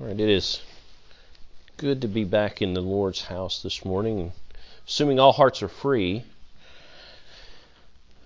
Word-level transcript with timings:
All 0.00 0.06
right, 0.06 0.18
it 0.18 0.30
is 0.30 0.62
good 1.76 2.00
to 2.00 2.08
be 2.08 2.24
back 2.24 2.62
in 2.62 2.72
the 2.72 2.80
Lord's 2.80 3.20
house 3.20 3.62
this 3.62 3.84
morning. 3.84 4.32
Assuming 4.88 5.20
all 5.20 5.32
hearts 5.32 5.62
are 5.62 5.68
free, 5.68 6.22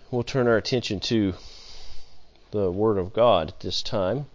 we'll 0.09 0.23
turn 0.23 0.47
our 0.47 0.57
attention 0.57 1.01
to 1.01 1.35
the 2.53 2.71
Word 2.71 2.97
of 2.97 3.13
God 3.13 3.49
at 3.49 3.59
this 3.59 3.83
time. 3.83 4.27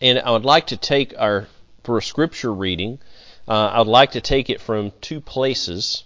And 0.00 0.18
I 0.18 0.32
would 0.32 0.44
like 0.44 0.66
to 0.68 0.76
take 0.76 1.14
our, 1.16 1.46
for 1.84 1.98
a 1.98 2.02
scripture 2.02 2.52
reading, 2.52 2.98
uh, 3.46 3.68
I 3.68 3.78
would 3.78 3.86
like 3.86 4.12
to 4.12 4.20
take 4.20 4.50
it 4.50 4.60
from 4.60 4.90
two 5.00 5.20
places. 5.20 6.02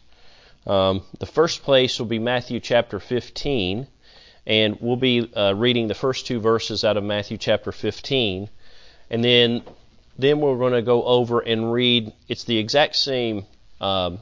Um, 0.66 1.00
the 1.18 1.24
first 1.24 1.62
place 1.62 1.98
will 1.98 2.04
be 2.04 2.18
Matthew 2.18 2.60
chapter 2.60 3.00
15, 3.00 3.86
and 4.46 4.76
we'll 4.82 4.96
be 4.96 5.32
uh, 5.34 5.54
reading 5.54 5.88
the 5.88 5.94
first 5.94 6.26
two 6.26 6.40
verses 6.40 6.84
out 6.84 6.98
of 6.98 7.04
Matthew 7.04 7.38
chapter 7.38 7.72
15 7.72 8.50
and 9.10 9.24
then 9.24 9.62
then 10.18 10.40
we're 10.40 10.58
going 10.58 10.74
to 10.74 10.82
go 10.82 11.02
over 11.04 11.40
and 11.40 11.72
read. 11.72 12.12
It's 12.28 12.44
the 12.44 12.58
exact 12.58 12.96
same. 12.96 13.46
Um, 13.80 14.18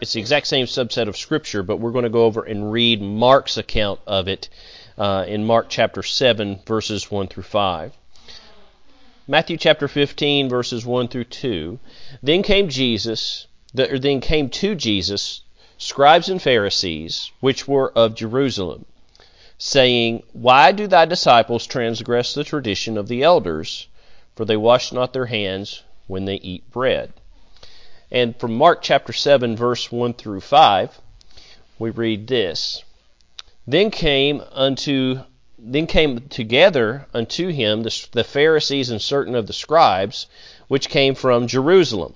it's 0.00 0.14
the 0.14 0.20
exact 0.20 0.46
same 0.46 0.66
subset 0.66 1.08
of 1.08 1.16
scripture, 1.16 1.62
but 1.62 1.78
we're 1.78 1.92
going 1.92 2.04
to 2.04 2.10
go 2.10 2.24
over 2.24 2.42
and 2.42 2.72
read 2.72 3.02
Mark's 3.02 3.56
account 3.56 4.00
of 4.06 4.28
it 4.28 4.48
uh, 4.96 5.24
in 5.28 5.44
Mark 5.44 5.66
chapter 5.68 6.02
7, 6.02 6.60
verses 6.66 7.10
1 7.10 7.28
through 7.28 7.42
5. 7.42 7.92
Matthew 9.28 9.56
chapter 9.56 9.88
15, 9.88 10.48
verses 10.48 10.86
1 10.86 11.08
through 11.08 11.24
2. 11.24 11.78
Then 12.22 12.42
came 12.42 12.68
Jesus, 12.68 13.46
the, 13.74 13.98
then 13.98 14.20
came 14.20 14.48
to 14.50 14.74
Jesus 14.74 15.42
scribes 15.78 16.28
and 16.28 16.40
Pharisees, 16.40 17.30
which 17.40 17.68
were 17.68 17.92
of 17.92 18.14
Jerusalem, 18.14 18.86
saying, 19.58 20.22
Why 20.32 20.72
do 20.72 20.86
thy 20.86 21.04
disciples 21.04 21.66
transgress 21.66 22.32
the 22.32 22.44
tradition 22.44 22.96
of 22.96 23.08
the 23.08 23.22
elders? 23.22 23.88
For 24.36 24.44
they 24.44 24.56
wash 24.56 24.92
not 24.92 25.12
their 25.12 25.26
hands 25.26 25.82
when 26.06 26.26
they 26.26 26.36
eat 26.36 26.70
bread. 26.70 27.12
And 28.10 28.38
from 28.38 28.54
Mark 28.54 28.82
chapter 28.82 29.12
7, 29.12 29.56
verse 29.56 29.90
1 29.90 30.14
through 30.14 30.42
5, 30.42 31.00
we 31.78 31.90
read 31.90 32.28
this 32.28 32.84
Then 33.66 33.90
came 33.90 34.42
unto 34.52 35.20
then 35.58 35.86
came 35.86 36.28
together 36.28 37.06
unto 37.14 37.48
him 37.48 37.82
the, 37.82 38.06
the 38.12 38.24
Pharisees 38.24 38.90
and 38.90 39.00
certain 39.00 39.34
of 39.34 39.46
the 39.46 39.54
scribes, 39.54 40.26
which 40.68 40.90
came 40.90 41.14
from 41.14 41.46
Jerusalem. 41.46 42.14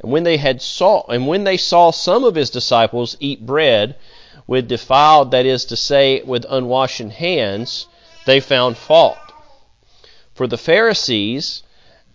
And 0.00 0.12
when 0.12 0.24
they 0.24 0.36
had 0.36 0.60
saw 0.60 1.04
and 1.08 1.26
when 1.26 1.44
they 1.44 1.56
saw 1.56 1.90
some 1.90 2.24
of 2.24 2.34
his 2.34 2.50
disciples 2.50 3.16
eat 3.18 3.46
bread 3.46 3.96
with 4.46 4.68
defiled, 4.68 5.30
that 5.30 5.46
is 5.46 5.64
to 5.66 5.76
say, 5.76 6.22
with 6.22 6.44
unwashed 6.48 7.00
hands, 7.00 7.86
they 8.26 8.40
found 8.40 8.76
fault. 8.76 9.18
For 10.38 10.46
the 10.46 10.56
Pharisees 10.56 11.64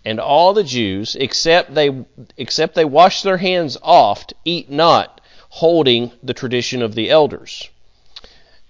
and 0.02 0.18
all 0.18 0.54
the 0.54 0.64
Jews, 0.64 1.14
except 1.14 1.74
they 1.74 2.06
except 2.38 2.74
they 2.74 2.86
wash 2.86 3.20
their 3.20 3.36
hands 3.36 3.76
oft, 3.82 4.32
eat 4.46 4.70
not, 4.70 5.20
holding 5.50 6.10
the 6.22 6.32
tradition 6.32 6.80
of 6.80 6.94
the 6.94 7.10
elders. 7.10 7.68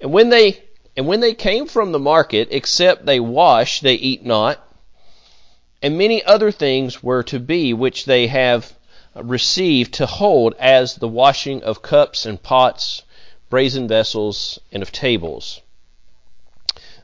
And 0.00 0.12
when 0.12 0.30
they 0.30 0.64
and 0.96 1.06
when 1.06 1.20
they 1.20 1.34
came 1.34 1.68
from 1.68 1.92
the 1.92 2.00
market, 2.00 2.48
except 2.50 3.06
they 3.06 3.20
wash, 3.20 3.78
they 3.78 3.94
eat 3.94 4.26
not. 4.26 4.58
And 5.80 5.96
many 5.96 6.20
other 6.24 6.50
things 6.50 7.00
were 7.00 7.22
to 7.22 7.38
be 7.38 7.72
which 7.72 8.06
they 8.06 8.26
have 8.26 8.72
received 9.14 9.94
to 9.94 10.06
hold 10.06 10.54
as 10.58 10.96
the 10.96 11.06
washing 11.06 11.62
of 11.62 11.80
cups 11.80 12.26
and 12.26 12.42
pots, 12.42 13.02
brazen 13.50 13.86
vessels, 13.86 14.58
and 14.72 14.82
of 14.82 14.90
tables. 14.90 15.60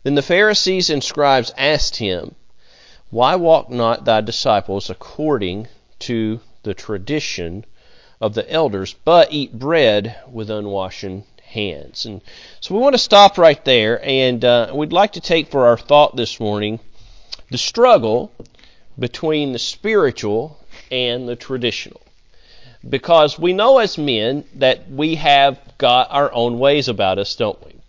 Then 0.02 0.16
the 0.16 0.20
Pharisees 0.22 0.90
and 0.90 1.04
scribes 1.04 1.52
asked 1.56 1.98
him, 1.98 2.34
why 3.10 3.34
walk 3.34 3.68
not 3.68 4.04
thy 4.04 4.20
disciples 4.20 4.88
according 4.88 5.66
to 5.98 6.40
the 6.62 6.74
tradition 6.74 7.64
of 8.20 8.34
the 8.34 8.50
elders, 8.50 8.94
but 9.04 9.32
eat 9.32 9.52
bread 9.52 10.16
with 10.30 10.48
unwashed 10.48 11.04
hands? 11.42 12.04
And 12.06 12.22
so 12.60 12.74
we 12.74 12.80
want 12.80 12.94
to 12.94 12.98
stop 12.98 13.36
right 13.36 13.62
there, 13.64 14.00
and 14.04 14.44
uh, 14.44 14.70
we'd 14.72 14.92
like 14.92 15.12
to 15.12 15.20
take 15.20 15.50
for 15.50 15.66
our 15.66 15.76
thought 15.76 16.14
this 16.14 16.38
morning 16.38 16.78
the 17.50 17.58
struggle 17.58 18.30
between 18.98 19.52
the 19.52 19.58
spiritual 19.58 20.58
and 20.92 21.28
the 21.28 21.36
traditional. 21.36 22.00
Because 22.88 23.38
we 23.38 23.52
know 23.52 23.78
as 23.78 23.98
men 23.98 24.44
that 24.54 24.88
we 24.88 25.16
have 25.16 25.58
got 25.78 26.08
our 26.10 26.32
own 26.32 26.58
ways 26.58 26.88
about 26.88 27.18
us, 27.18 27.34
don't 27.34 27.62
we? 27.66 27.79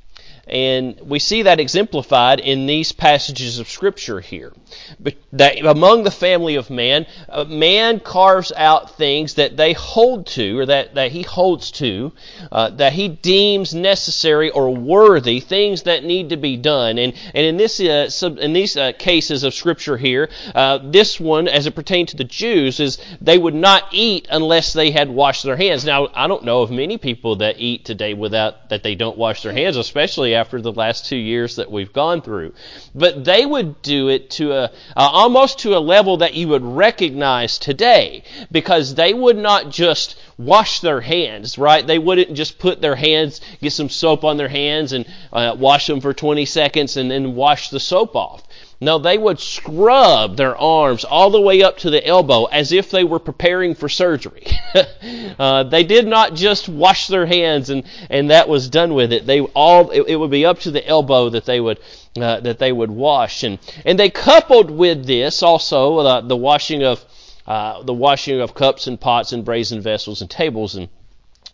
And 0.48 1.00
we 1.02 1.20
see 1.20 1.44
that 1.44 1.60
exemplified 1.60 2.40
in 2.40 2.66
these 2.66 2.92
passages 2.92 3.60
of 3.60 3.70
Scripture 3.70 4.20
here. 4.20 4.52
But 5.00 5.16
that 5.34 5.64
among 5.66 6.04
the 6.04 6.12
family 6.12 6.56
of 6.56 6.70
man, 6.70 7.06
uh, 7.30 7.46
man 7.46 8.00
carves 8.00 8.52
out 8.56 8.98
things 8.98 9.36
that 9.36 9.56
they 9.56 9.74
hold 9.74 10.28
to, 10.28 10.60
or 10.60 10.66
that, 10.66 10.96
that 10.96 11.12
he 11.12 11.22
holds 11.22 11.72
to, 11.72 12.12
uh, 12.52 12.70
that 12.72 12.94
he 12.94 13.08
deems 13.08 13.74
necessary 13.74 14.50
or 14.50 14.76
worthy, 14.76 15.40
things 15.40 15.84
that 15.84 16.04
need 16.04 16.30
to 16.30 16.38
be 16.38 16.58
done. 16.58 16.98
And, 16.98 17.14
and 17.34 17.46
in, 17.46 17.58
this, 17.58 17.80
uh, 17.80 18.10
sub, 18.10 18.40
in 18.40 18.54
these 18.54 18.76
uh, 18.76 18.94
cases 18.94 19.44
of 19.44 19.54
Scripture 19.54 19.96
here, 19.98 20.30
uh, 20.56 20.80
this 20.84 21.20
one, 21.20 21.48
as 21.48 21.68
it 21.68 21.76
pertained 21.76 22.10
to 22.10 22.18
the 22.18 22.24
Jews, 22.24 22.80
is 22.80 22.98
they 23.22 23.38
would 23.38 23.56
not 23.56 23.86
eat 23.92 24.28
unless 24.30 24.74
they 24.74 24.92
had 24.92 25.10
washed 25.10 25.44
their 25.44 25.56
hands. 25.58 25.86
Now, 25.86 26.10
I 26.14 26.28
don't 26.28 26.44
know 26.44 26.62
of 26.62 26.72
many 26.72 26.98
people 26.98 27.38
that 27.38 27.60
eat 27.60 27.86
today 27.86 28.14
without 28.14 28.70
that 28.70 28.84
they 28.84 28.96
don't 28.96 29.18
wash 29.18 29.44
their 29.44 29.54
hands, 29.54 29.78
especially 29.78 30.31
after 30.36 30.62
the 30.62 30.72
last 30.72 31.06
two 31.06 31.16
years 31.16 31.56
that 31.56 31.72
we've 31.72 31.94
gone 31.94 32.22
through. 32.22 32.54
But 32.94 33.24
they 33.24 33.46
would 33.46 33.82
do 33.82 34.10
it 34.10 34.30
to 34.32 34.54
a, 34.54 34.64
uh, 34.64 34.70
almost 34.96 35.60
to 35.60 35.76
a 35.76 35.80
level 35.80 36.18
that 36.18 36.34
you 36.34 36.48
would 36.50 36.64
recognize 36.64 37.58
today 37.58 38.24
because 38.52 38.96
they 38.96 39.14
would 39.14 39.38
not 39.38 39.70
just 39.70 40.16
wash 40.38 40.80
their 40.82 41.02
hands, 41.02 41.58
right? 41.58 41.86
They 41.86 42.00
wouldn't 42.00 42.34
just 42.34 42.60
put 42.60 42.82
their 42.82 42.96
hands, 42.96 43.42
get 43.62 43.74
some 43.74 43.90
soap 43.90 44.24
on 44.24 44.38
their 44.38 44.50
hands 44.50 44.94
and 44.94 45.06
uh, 45.32 45.56
wash 45.58 45.88
them 45.88 46.02
for 46.02 46.14
20 46.14 46.46
seconds 46.46 46.98
and 46.98 47.10
then 47.10 47.36
wash 47.36 47.70
the 47.70 47.80
soap 47.80 48.16
off. 48.16 48.44
No, 48.84 48.98
they 48.98 49.16
would 49.16 49.40
scrub 49.40 50.38
their 50.38 50.58
arms 50.58 51.06
all 51.06 51.30
the 51.30 51.40
way 51.40 51.62
up 51.62 51.78
to 51.80 51.92
the 51.92 52.04
elbow 52.04 52.46
as 52.46 52.72
if 52.72 52.90
they 52.90 53.04
were 53.04 53.20
preparing 53.20 53.76
for 53.76 53.88
surgery. 53.88 54.48
uh, 55.40 55.62
they 55.64 55.84
did 55.84 56.08
not 56.08 56.34
just 56.34 56.68
wash 56.68 57.06
their 57.06 57.28
hands 57.28 57.70
and, 57.70 57.84
and 58.10 58.32
that 58.32 58.50
was 58.50 58.70
done 58.70 58.96
with 58.96 59.14
it. 59.14 59.28
They 59.28 59.42
all 59.42 59.92
it, 59.92 60.06
it 60.08 60.16
would 60.16 60.32
be 60.32 60.48
up 60.48 60.62
to 60.62 60.72
the 60.72 60.86
elbow 60.86 61.30
that 61.30 61.46
they 61.46 61.60
would 61.60 61.80
uh, 62.20 62.40
that 62.40 62.58
they 62.58 62.72
would 62.72 62.90
wash 62.90 63.44
and 63.44 63.60
and 63.86 64.00
they 64.00 64.10
coupled 64.10 64.72
with 64.72 65.06
this 65.06 65.44
also 65.44 66.00
uh, 66.00 66.22
the 66.22 66.36
washing 66.36 66.84
of 66.84 67.06
uh, 67.46 67.84
the 67.84 67.94
washing 67.94 68.42
of 68.42 68.56
cups 68.56 68.88
and 68.88 69.00
pots 69.00 69.32
and 69.32 69.46
brazen 69.46 69.82
vessels 69.82 70.22
and 70.22 70.30
tables 70.32 70.74
and 70.74 70.90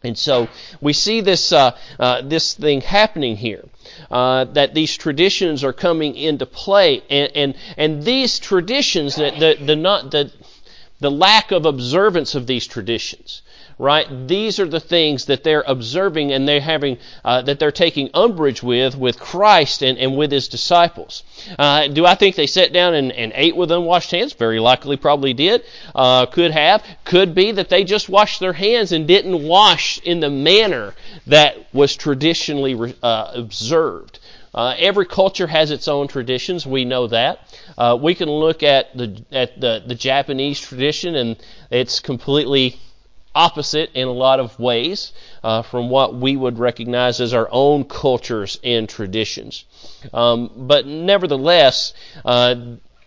and 0.04 0.18
so 0.18 0.48
we 0.82 0.94
see 0.94 1.22
this 1.22 1.52
uh, 1.52 1.76
uh, 2.00 2.22
this 2.22 2.54
thing 2.54 2.82
happening 2.82 3.36
here, 3.36 3.66
uh, 4.12 4.46
that 4.46 4.74
these 4.74 4.96
traditions 4.96 5.64
are 5.64 5.74
coming 5.74 6.16
into 6.16 6.46
play, 6.46 7.02
and 7.10 7.32
and, 7.36 7.56
and 7.78 8.04
these 8.04 8.40
traditions, 8.40 9.16
the, 9.16 9.32
the, 9.32 9.66
the 9.66 9.76
not 9.76 10.12
the 10.12 10.32
the 11.00 11.12
lack 11.12 11.52
of 11.52 11.66
observance 11.66 12.36
of 12.36 12.48
these 12.48 12.68
traditions, 12.68 13.42
right? 13.80 14.28
These 14.28 14.60
are 14.60 14.68
the 14.68 14.80
things 14.80 15.26
that 15.26 15.44
they're 15.44 15.64
observing 15.68 16.32
and 16.32 16.48
they're 16.48 16.62
having, 16.62 16.98
uh, 17.24 17.44
that 17.44 17.60
they're 17.60 17.72
taking 17.72 18.10
umbrage 18.14 18.64
with, 18.64 18.98
with 18.98 19.20
Christ 19.20 19.84
and, 19.84 19.98
and 19.98 20.18
with 20.18 20.32
His 20.32 20.48
disciples. 20.48 21.24
Uh, 21.58 21.88
do 21.88 22.06
I 22.06 22.16
think 22.16 22.36
they 22.36 22.48
sat 22.48 22.74
down 22.74 22.96
and, 22.96 23.12
and, 23.12 23.32
ate 23.36 23.56
with 23.56 23.72
unwashed 23.72 24.12
hands? 24.12 24.34
Very 24.34 24.60
likely 24.60 24.98
probably 24.98 25.34
did. 25.34 25.64
Uh, 25.94 26.26
could 26.26 26.52
have. 26.52 26.84
Could 27.04 27.36
be 27.36 27.52
that 27.52 27.70
they 27.70 27.84
just 27.84 28.10
washed 28.10 28.40
their 28.40 28.54
hands 28.54 28.92
and 28.92 29.08
didn't 29.08 29.44
wash 29.48 30.00
in 30.00 30.20
the 30.20 30.30
manner 30.30 30.96
that 31.28 31.72
was 31.74 31.96
traditionally 31.96 32.96
uh, 33.04 33.32
observed. 33.36 34.20
Uh, 34.56 34.74
every 34.80 35.06
culture 35.06 35.46
has 35.46 35.70
its 35.70 35.88
own 35.88 36.08
traditions. 36.08 36.66
We 36.66 36.84
know 36.84 37.06
that. 37.08 37.40
Uh, 37.78 37.96
we 38.02 38.16
can 38.16 38.28
look 38.28 38.64
at 38.64 38.98
the 38.98 39.24
at 39.32 39.62
the, 39.62 39.84
the 39.86 39.94
Japanese 39.94 40.60
tradition, 40.60 41.16
and 41.16 41.36
it's 41.70 42.00
completely 42.00 42.80
opposite 43.38 43.92
in 43.94 44.08
a 44.08 44.12
lot 44.12 44.40
of 44.40 44.60
ways 44.60 45.14
uh, 45.44 45.62
from 45.62 45.90
what 45.90 46.16
we 46.16 46.36
would 46.36 46.58
recognize 46.58 47.22
as 47.22 47.34
our 47.34 47.48
own 47.52 47.84
cultures 47.84 48.60
and 48.64 48.90
traditions. 48.90 49.66
Um, 50.12 50.50
but 50.56 50.88
nevertheless, 50.88 51.94
uh, 52.26 52.56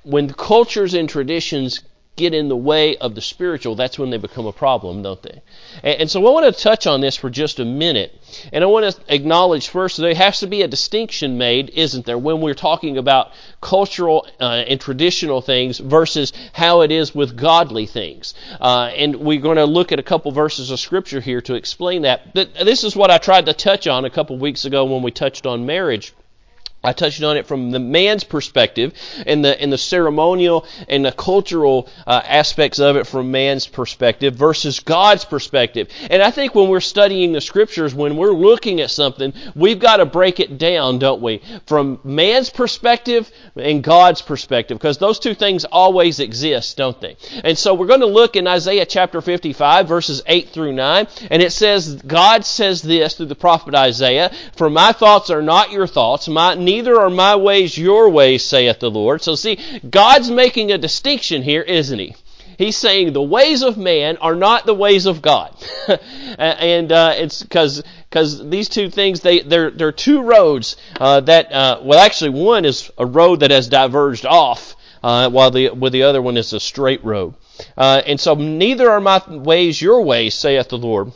when 0.05 0.33
cultures 0.33 0.95
and 0.95 1.09
traditions 1.09 1.81
get 2.17 2.35
in 2.35 2.49
the 2.49 2.57
way 2.57 2.97
of 2.99 3.15
the 3.15 3.21
spiritual, 3.21 3.75
that's 3.75 3.99
when 3.99 4.11
they 4.11 4.19
become 4.19 4.47
a 4.47 4.53
problem, 4.53 5.03
don't 5.03 5.23
they? 5.23 5.43
And, 5.83 6.03
and 6.03 6.11
so 6.11 6.21
I 6.27 6.31
want 6.31 6.55
to 6.55 6.63
touch 6.63 6.87
on 6.87 7.01
this 7.01 7.17
for 7.17 7.31
just 7.31 7.59
a 7.59 7.65
minute. 7.65 8.15
And 8.53 8.63
I 8.63 8.67
want 8.67 8.95
to 8.95 9.15
acknowledge 9.15 9.69
first 9.69 9.97
that 9.97 10.03
there 10.03 10.15
has 10.15 10.41
to 10.41 10.47
be 10.47 10.63
a 10.63 10.69
distinction 10.69 11.39
made, 11.39 11.71
isn't 11.71 12.05
there, 12.05 12.19
when 12.19 12.41
we're 12.41 12.55
talking 12.55 12.99
about 12.99 13.33
cultural 13.61 14.27
uh, 14.41 14.65
and 14.69 14.81
traditional 14.81 15.41
things 15.41 15.79
versus 15.79 16.33
how 16.53 16.83
it 16.83 16.91
is 16.91 17.15
with 17.15 17.37
godly 17.37 17.87
things. 17.87 18.35
Uh, 18.61 18.91
and 18.95 19.17
we're 19.17 19.41
going 19.41 19.57
to 19.57 19.65
look 19.65 19.93
at 19.93 19.99
a 19.99 20.05
couple 20.05 20.31
verses 20.33 20.71
of 20.71 20.79
Scripture 20.79 21.21
here 21.21 21.41
to 21.41 21.55
explain 21.55 22.03
that. 22.03 22.35
But 22.35 22.55
this 22.55 22.85
is 22.85 22.95
what 22.95 23.11
I 23.11 23.19
tried 23.19 23.47
to 23.47 23.55
touch 23.55 23.87
on 23.87 24.05
a 24.05 24.11
couple 24.11 24.39
weeks 24.39 24.65
ago 24.65 24.85
when 24.85 25.03
we 25.03 25.11
touched 25.11 25.47
on 25.47 25.67
marriage 25.67 26.13
I 26.83 26.95
touched 26.95 27.23
on 27.23 27.37
it 27.37 27.47
from 27.47 27.73
the 27.73 27.79
man's 27.79 28.25
perspective 28.25 28.95
and 29.27 29.45
the 29.45 29.61
and 29.61 29.71
the 29.71 29.77
ceremonial 29.77 30.67
and 30.89 31.05
the 31.05 31.13
cultural 31.13 31.91
uh, 32.07 32.23
aspects 32.25 32.79
of 32.79 32.97
it 32.97 33.07
from 33.07 33.31
man's 33.31 33.67
perspective 33.67 34.35
versus 34.35 34.81
God's 34.81 35.27
perspective. 35.27 35.89
And 36.09 36.23
I 36.23 36.31
think 36.31 36.55
when 36.55 36.71
we're 36.71 36.81
studying 36.81 37.33
the 37.33 37.43
scriptures, 37.43 37.95
when 37.95 38.17
we're 38.17 38.33
looking 38.33 38.81
at 38.81 38.91
something, 38.91 39.35
we've 39.55 39.79
got 39.79 39.99
to 39.99 40.07
break 40.07 40.41
it 40.41 40.57
down, 40.57 40.99
don't 40.99 41.21
we? 41.21 41.43
From 41.67 42.01
man's 42.03 42.49
perspective 42.49 43.31
and 43.57 43.85
God's 43.85 44.23
perspective, 44.23 44.79
because 44.79 44.97
those 44.97 45.19
two 45.19 45.35
things 45.35 45.67
always 45.67 46.19
exist, 46.19 46.79
don't 46.79 46.99
they? 46.99 47.19
And 47.45 47.59
so 47.59 47.75
we're 47.75 47.89
going 47.89 48.01
to 48.01 48.07
look 48.07 48.37
in 48.37 48.47
Isaiah 48.47 48.87
chapter 48.87 49.21
55, 49.21 49.87
verses 49.87 50.23
8 50.27 50.49
through 50.49 50.73
9, 50.73 51.07
and 51.31 51.43
it 51.43 51.53
says, 51.53 51.97
God 51.97 52.47
says 52.47 52.81
this 52.81 53.15
through 53.17 53.27
the 53.27 53.35
prophet 53.35 53.75
Isaiah, 53.75 54.31
For 54.57 54.71
my 54.71 54.93
thoughts 54.93 55.29
are 55.29 55.43
not 55.43 55.73
your 55.73 55.87
thoughts, 55.87 56.27
my 56.27 56.55
neither 56.71 57.01
are 57.01 57.11
my 57.11 57.35
ways 57.35 57.77
your 57.77 58.09
ways, 58.09 58.45
saith 58.45 58.79
the 58.79 58.91
Lord. 58.91 59.23
So 59.23 59.35
see, 59.35 59.59
God's 59.89 60.31
making 60.31 60.71
a 60.71 60.79
distinction 60.79 61.43
here, 61.43 61.63
isn't 61.63 61.99
he? 61.99 62.15
He's 62.59 62.77
saying 62.77 63.13
the 63.13 63.23
ways 63.23 63.63
of 63.63 63.77
man 63.79 64.19
are 64.19 64.37
not 64.37 64.67
the 64.67 64.75
ways 64.75 65.07
of 65.07 65.23
God, 65.23 65.51
and 66.39 66.93
uh, 66.93 67.15
it's 67.17 67.43
because 67.43 67.83
because 68.09 68.51
these 68.51 68.69
two 68.69 68.91
things 68.91 69.21
they 69.21 69.41
they're 69.41 69.71
they're 69.71 69.93
two 69.93 70.21
roads 70.21 70.77
uh, 71.01 71.21
that 71.21 71.51
uh, 71.51 71.81
well 71.83 71.99
actually 71.99 72.31
one 72.31 72.67
is 72.67 72.91
a 72.99 73.07
road 73.07 73.41
that 73.41 73.51
has 73.51 73.67
diverged 73.69 74.27
off, 74.27 74.77
uh, 75.03 75.31
while 75.31 75.51
the 75.51 75.71
with 75.71 75.95
the 75.95 76.03
other 76.03 76.21
one 76.21 76.37
is 76.37 76.53
a 76.53 76.61
straight 76.61 77.03
road, 77.03 77.35
uh, 77.79 78.03
and 78.07 78.21
so 78.21 78.35
neither 78.35 78.91
are 78.91 79.01
my 79.01 79.23
ways 79.27 79.81
your 79.81 80.03
ways, 80.03 80.35
saith 80.35 80.69
the 80.69 80.77
Lord. 80.77 81.13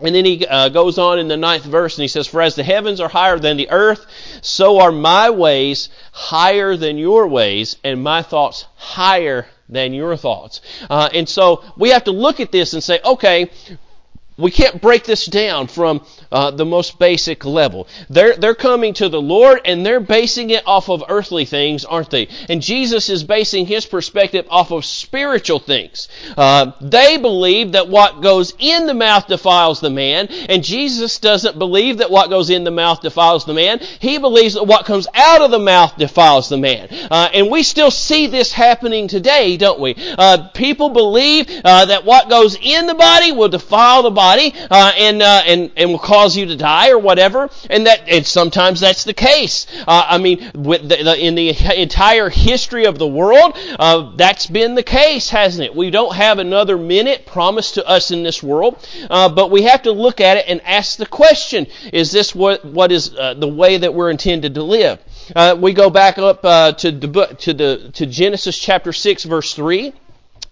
And 0.00 0.14
then 0.14 0.24
he 0.24 0.46
uh, 0.46 0.68
goes 0.68 0.96
on 0.96 1.18
in 1.18 1.26
the 1.26 1.36
ninth 1.36 1.64
verse 1.64 1.96
and 1.96 2.02
he 2.02 2.08
says, 2.08 2.26
For 2.26 2.40
as 2.40 2.54
the 2.54 2.62
heavens 2.62 3.00
are 3.00 3.08
higher 3.08 3.38
than 3.38 3.56
the 3.56 3.70
earth, 3.70 4.06
so 4.42 4.80
are 4.80 4.92
my 4.92 5.30
ways 5.30 5.88
higher 6.12 6.76
than 6.76 6.98
your 6.98 7.26
ways, 7.26 7.76
and 7.82 8.02
my 8.02 8.22
thoughts 8.22 8.66
higher 8.76 9.46
than 9.68 9.92
your 9.92 10.16
thoughts. 10.16 10.60
Uh, 10.88 11.08
and 11.12 11.28
so 11.28 11.64
we 11.76 11.90
have 11.90 12.04
to 12.04 12.12
look 12.12 12.38
at 12.38 12.52
this 12.52 12.74
and 12.74 12.82
say, 12.82 13.00
okay, 13.04 13.50
we 14.36 14.52
can't 14.52 14.80
break 14.80 15.04
this 15.04 15.26
down 15.26 15.66
from 15.66 16.06
uh, 16.30 16.50
the 16.50 16.64
most 16.64 16.98
basic 16.98 17.44
level. 17.44 17.86
They're, 18.10 18.36
they're 18.36 18.54
coming 18.54 18.94
to 18.94 19.08
the 19.08 19.20
Lord 19.20 19.60
and 19.64 19.84
they're 19.84 20.00
basing 20.00 20.50
it 20.50 20.66
off 20.66 20.88
of 20.88 21.04
earthly 21.08 21.44
things, 21.44 21.84
aren't 21.84 22.10
they? 22.10 22.28
And 22.48 22.62
Jesus 22.62 23.08
is 23.08 23.24
basing 23.24 23.66
his 23.66 23.86
perspective 23.86 24.46
off 24.50 24.70
of 24.70 24.84
spiritual 24.84 25.58
things. 25.58 26.08
Uh, 26.36 26.72
they 26.80 27.16
believe 27.16 27.72
that 27.72 27.88
what 27.88 28.20
goes 28.20 28.52
in 28.58 28.86
the 28.86 28.94
mouth 28.94 29.26
defiles 29.26 29.80
the 29.80 29.90
man, 29.90 30.26
and 30.26 30.62
Jesus 30.62 31.18
doesn't 31.18 31.58
believe 31.58 31.98
that 31.98 32.10
what 32.10 32.30
goes 32.30 32.50
in 32.50 32.64
the 32.64 32.70
mouth 32.70 33.00
defiles 33.00 33.44
the 33.44 33.54
man. 33.54 33.80
He 34.00 34.18
believes 34.18 34.54
that 34.54 34.64
what 34.64 34.86
comes 34.86 35.06
out 35.14 35.42
of 35.42 35.50
the 35.50 35.58
mouth 35.58 35.96
defiles 35.96 36.48
the 36.48 36.58
man. 36.58 36.88
Uh, 37.10 37.28
and 37.32 37.50
we 37.50 37.62
still 37.62 37.90
see 37.90 38.26
this 38.26 38.52
happening 38.52 39.08
today, 39.08 39.56
don't 39.56 39.80
we? 39.80 39.94
Uh, 39.96 40.48
people 40.48 40.90
believe 40.90 41.48
uh, 41.64 41.86
that 41.86 42.04
what 42.04 42.28
goes 42.28 42.56
in 42.60 42.86
the 42.86 42.94
body 42.94 43.32
will 43.32 43.48
defile 43.48 44.02
the 44.02 44.10
body 44.10 44.52
uh, 44.70 44.92
and, 44.96 45.22
and, 45.22 45.70
and 45.76 45.90
will 45.90 45.98
cause 45.98 46.17
cause 46.18 46.36
you 46.36 46.46
to 46.46 46.56
die 46.56 46.90
or 46.90 46.98
whatever, 46.98 47.48
and 47.70 47.86
that 47.86 48.08
and 48.08 48.26
sometimes 48.26 48.80
that's 48.80 49.04
the 49.04 49.14
case. 49.14 49.66
Uh, 49.86 50.04
I 50.08 50.18
mean, 50.18 50.38
the, 50.52 50.78
the, 50.78 51.16
in 51.16 51.36
the 51.36 51.50
entire 51.80 52.28
history 52.28 52.86
of 52.86 52.98
the 52.98 53.06
world, 53.06 53.56
uh, 53.78 54.16
that's 54.16 54.46
been 54.46 54.74
the 54.74 54.82
case, 54.82 55.30
hasn't 55.30 55.64
it? 55.64 55.76
We 55.76 55.90
don't 55.90 56.14
have 56.14 56.40
another 56.40 56.76
minute 56.76 57.24
promised 57.24 57.74
to 57.74 57.86
us 57.86 58.10
in 58.10 58.24
this 58.24 58.42
world, 58.42 58.76
uh, 59.08 59.28
but 59.28 59.52
we 59.52 59.62
have 59.62 59.82
to 59.82 59.92
look 59.92 60.20
at 60.20 60.38
it 60.38 60.46
and 60.48 60.60
ask 60.62 60.98
the 60.98 61.06
question: 61.06 61.66
Is 61.92 62.10
this 62.10 62.34
what 62.34 62.64
what 62.64 62.90
is 62.90 63.14
uh, 63.14 63.34
the 63.34 63.48
way 63.48 63.78
that 63.78 63.94
we're 63.94 64.10
intended 64.10 64.54
to 64.54 64.62
live? 64.64 64.98
Uh, 65.36 65.56
we 65.58 65.72
go 65.72 65.88
back 65.88 66.18
up 66.18 66.44
uh, 66.44 66.72
to 66.72 66.90
the 66.90 67.08
book, 67.08 67.38
to 67.38 67.54
the 67.54 67.90
to 67.94 68.06
Genesis 68.06 68.58
chapter 68.58 68.92
six, 68.92 69.22
verse 69.22 69.54
three. 69.54 69.92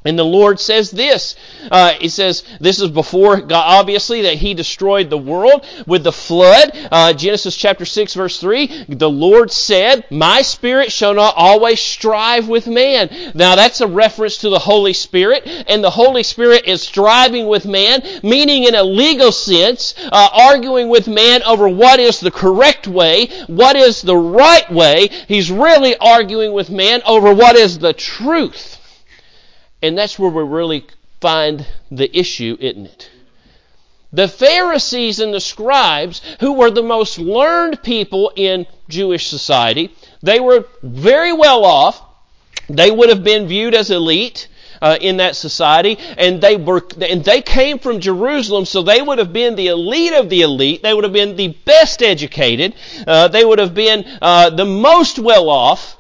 And 0.07 0.19
the 0.19 0.25
Lord 0.25 0.61
says 0.61 0.91
this. 0.91 1.37
Uh, 1.71 1.95
he 1.95 2.09
says, 2.09 2.45
this 2.61 2.81
is 2.81 2.91
before, 2.91 3.41
God, 3.41 3.65
obviously, 3.67 4.23
that 4.23 4.35
He 4.35 4.55
destroyed 4.55 5.11
the 5.11 5.19
world 5.19 5.67
with 5.87 6.05
the 6.05 6.13
flood. 6.13 6.71
Uh, 6.91 7.13
Genesis 7.13 7.57
chapter 7.57 7.85
6 7.85 8.15
verse 8.15 8.41
3, 8.41 8.87
the 8.89 9.11
Lord 9.11 9.51
said, 9.51 10.05
My 10.11 10.43
Spirit 10.43 10.93
shall 10.93 11.15
not 11.15 11.35
always 11.37 11.81
strive 11.81 12.49
with 12.49 12.67
man. 12.67 13.33
Now 13.35 13.57
that's 13.57 13.81
a 13.81 13.87
reference 13.87 14.39
to 14.39 14.49
the 14.49 14.59
Holy 14.59 14.93
Spirit, 14.93 15.43
and 15.69 15.83
the 15.83 15.91
Holy 15.91 16.23
Spirit 16.23 16.67
is 16.67 16.83
striving 16.83 17.47
with 17.47 17.67
man, 17.67 18.03
meaning 18.23 18.65
in 18.65 18.75
a 18.75 18.83
legal 18.83 19.33
sense, 19.33 19.95
uh, 19.99 20.29
arguing 20.33 20.89
with 20.89 21.09
man 21.09 21.43
over 21.43 21.69
what 21.69 22.01
is 22.01 22.21
the 22.21 22.31
correct 22.31 22.87
way, 22.87 23.27
what 23.47 23.77
is 23.77 24.03
the 24.03 24.17
right 24.17 24.71
way. 24.71 25.09
He's 25.29 25.51
really 25.51 25.97
arguing 25.97 26.53
with 26.53 26.71
man 26.71 27.03
over 27.07 27.33
what 27.33 27.57
is 27.57 27.79
the 27.79 27.93
truth. 27.93 28.76
And 29.83 29.97
that's 29.97 30.19
where 30.19 30.31
we 30.31 30.43
really 30.43 30.87
find 31.21 31.67
the 31.91 32.17
issue, 32.17 32.57
isn't 32.61 32.87
it? 32.87 33.11
The 34.13 34.29
Pharisees 34.29 35.21
and 35.21 35.35
the 35.35 35.41
scribes, 35.41 36.23
who 36.41 36.55
were 36.55 36.71
the 36.71 36.83
most 36.83 37.19
learned 37.19 37.83
people 37.83 38.33
in 38.35 38.67
Jewish 38.89 39.27
society, 39.27 39.95
they 40.23 40.41
were 40.41 40.67
very 40.83 41.33
well 41.33 41.65
off. 41.65 42.03
They 42.69 42.91
would 42.91 43.11
have 43.11 43.25
been 43.25 43.49
viewed 43.49 43.75
as 43.75 43.91
elite. 43.91 44.49
Uh, 44.79 44.99
in 45.01 45.17
that 45.17 45.35
society, 45.35 45.97
and 46.19 46.39
they 46.39 46.55
were, 46.55 46.87
and 47.01 47.25
they 47.25 47.41
came 47.41 47.79
from 47.79 47.99
Jerusalem, 47.99 48.67
so 48.67 48.83
they 48.83 49.01
would 49.01 49.17
have 49.17 49.33
been 49.33 49.57
the 49.57 49.69
elite 49.69 50.13
of 50.13 50.29
the 50.29 50.43
elite. 50.43 50.83
They 50.83 50.93
would 50.93 51.05
have 51.05 51.15
been 51.15 51.35
the 51.35 51.57
best 51.65 52.03
educated. 52.03 52.75
Uh, 53.07 53.29
they 53.29 53.43
would 53.43 53.59
have 53.59 53.73
been 53.73 54.05
uh, 54.21 54.51
the 54.51 54.67
most 54.67 55.19
well 55.19 55.49
off, 55.49 55.97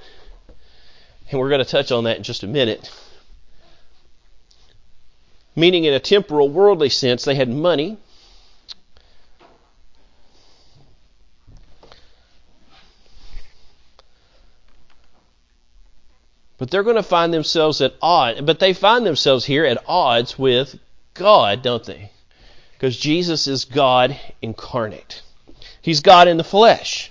and 1.31 1.40
we're 1.40 1.49
going 1.49 1.64
to 1.64 1.70
touch 1.70 1.90
on 1.90 2.05
that 2.05 2.19
in 2.19 2.23
just 2.23 2.43
a 2.43 2.46
minute 2.46 2.90
meaning 5.56 5.84
in 5.84 5.94
a 5.94 5.98
temporal, 5.98 6.48
worldly 6.48 6.90
sense, 6.90 7.24
they 7.24 7.34
had 7.34 7.48
money. 7.48 7.96
But 16.58 16.70
they're 16.70 16.82
going 16.82 16.96
to 16.96 17.02
find 17.02 17.34
themselves 17.34 17.80
at 17.80 17.94
odds. 18.00 18.40
But 18.40 18.60
they 18.60 18.72
find 18.72 19.04
themselves 19.04 19.44
here 19.44 19.64
at 19.64 19.82
odds 19.86 20.38
with 20.38 20.78
God, 21.14 21.62
don't 21.62 21.84
they? 21.84 22.10
Because 22.72 22.96
Jesus 22.96 23.46
is 23.46 23.64
God 23.64 24.18
incarnate. 24.40 25.22
He's 25.80 26.00
God 26.00 26.28
in 26.28 26.36
the 26.36 26.44
flesh. 26.44 27.10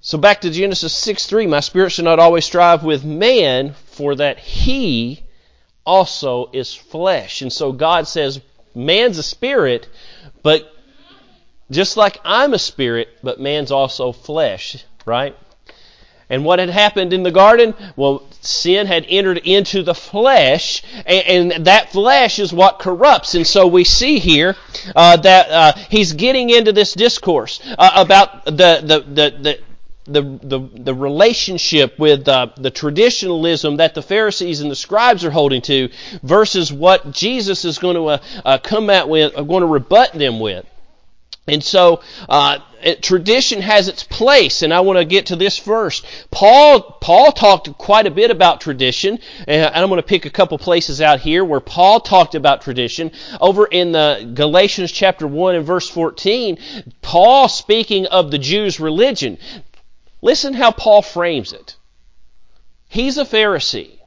So 0.00 0.18
back 0.18 0.42
to 0.42 0.50
Genesis 0.50 0.92
6 0.94 1.26
3, 1.26 1.46
my 1.46 1.60
spirit 1.60 1.90
shall 1.90 2.04
not 2.04 2.18
always 2.18 2.44
strive 2.44 2.84
with 2.84 3.04
man, 3.04 3.74
for 3.94 4.14
that 4.16 4.38
he 4.38 5.22
also 5.86 6.50
is 6.52 6.74
flesh. 6.74 7.42
And 7.42 7.52
so 7.52 7.72
God 7.72 8.06
says, 8.06 8.40
man's 8.74 9.18
a 9.18 9.22
spirit, 9.22 9.88
but 10.42 10.70
just 11.70 11.96
like 11.96 12.20
I'm 12.24 12.54
a 12.54 12.58
spirit, 12.58 13.08
but 13.22 13.40
man's 13.40 13.70
also 13.70 14.12
flesh, 14.12 14.84
right? 15.06 15.36
And 16.30 16.44
what 16.44 16.58
had 16.58 16.70
happened 16.70 17.12
in 17.12 17.22
the 17.22 17.30
garden? 17.30 17.74
Well, 17.96 18.22
sin 18.40 18.86
had 18.86 19.04
entered 19.08 19.38
into 19.38 19.82
the 19.82 19.94
flesh, 19.94 20.82
and, 21.04 21.52
and 21.54 21.66
that 21.66 21.92
flesh 21.92 22.38
is 22.38 22.52
what 22.52 22.78
corrupts. 22.78 23.34
And 23.34 23.46
so 23.46 23.66
we 23.66 23.84
see 23.84 24.18
here 24.18 24.56
uh, 24.96 25.18
that 25.18 25.50
uh, 25.50 25.72
he's 25.90 26.14
getting 26.14 26.50
into 26.50 26.72
this 26.72 26.94
discourse 26.94 27.60
uh, 27.78 27.90
about 27.94 28.46
the, 28.46 28.80
the, 28.82 29.04
the, 29.06 29.38
the 29.38 29.60
the, 30.06 30.22
the, 30.22 30.60
the 30.74 30.94
relationship 30.94 31.98
with 31.98 32.28
uh, 32.28 32.48
the 32.56 32.70
traditionalism 32.70 33.78
that 33.78 33.94
the 33.94 34.02
Pharisees 34.02 34.60
and 34.60 34.70
the 34.70 34.76
scribes 34.76 35.24
are 35.24 35.30
holding 35.30 35.62
to 35.62 35.88
versus 36.22 36.72
what 36.72 37.10
Jesus 37.10 37.64
is 37.64 37.78
going 37.78 37.96
to 37.96 38.06
uh, 38.06 38.18
uh, 38.44 38.58
come 38.58 38.90
out 38.90 39.08
with, 39.08 39.36
uh, 39.36 39.42
going 39.42 39.62
to 39.62 39.66
rebut 39.66 40.12
them 40.12 40.40
with. 40.40 40.66
And 41.46 41.62
so, 41.62 42.00
uh, 42.26 42.60
it, 42.82 43.02
tradition 43.02 43.60
has 43.60 43.88
its 43.88 44.02
place, 44.02 44.62
and 44.62 44.72
I 44.72 44.80
want 44.80 44.98
to 44.98 45.04
get 45.04 45.26
to 45.26 45.36
this 45.36 45.58
first. 45.58 46.06
Paul, 46.30 46.80
Paul 46.80 47.32
talked 47.32 47.70
quite 47.76 48.06
a 48.06 48.10
bit 48.10 48.30
about 48.30 48.62
tradition, 48.62 49.18
and 49.46 49.74
I'm 49.74 49.88
going 49.88 49.98
to 49.98 50.06
pick 50.06 50.24
a 50.24 50.30
couple 50.30 50.56
places 50.56 51.02
out 51.02 51.20
here 51.20 51.44
where 51.44 51.60
Paul 51.60 52.00
talked 52.00 52.34
about 52.34 52.62
tradition. 52.62 53.10
Over 53.42 53.66
in 53.66 53.92
the 53.92 54.30
Galatians 54.32 54.90
chapter 54.90 55.26
1 55.26 55.54
and 55.54 55.66
verse 55.66 55.88
14, 55.88 56.58
Paul 57.02 57.48
speaking 57.48 58.06
of 58.06 58.30
the 58.30 58.38
Jews' 58.38 58.80
religion, 58.80 59.36
Listen 60.24 60.54
how 60.54 60.72
Paul 60.72 61.02
frames 61.02 61.52
it. 61.52 61.76
He's 62.88 63.18
a 63.18 63.26
Pharisee. 63.26 63.98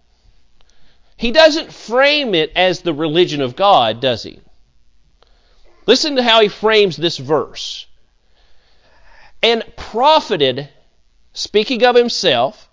He 1.15 1.29
doesn't 1.29 1.71
frame 1.71 2.33
it 2.33 2.51
as 2.55 2.81
the 2.81 2.93
religion 2.93 3.39
of 3.39 3.55
God, 3.55 4.01
does 4.01 4.23
he? 4.23 4.39
Listen 5.85 6.15
to 6.15 6.23
how 6.23 6.41
he 6.41 6.47
frames 6.47 6.97
this 6.97 7.17
verse. 7.17 7.85
And 9.43 9.63
profited, 9.75 10.69
speaking 11.33 11.83
of 11.85 11.95
himself, 11.95 12.67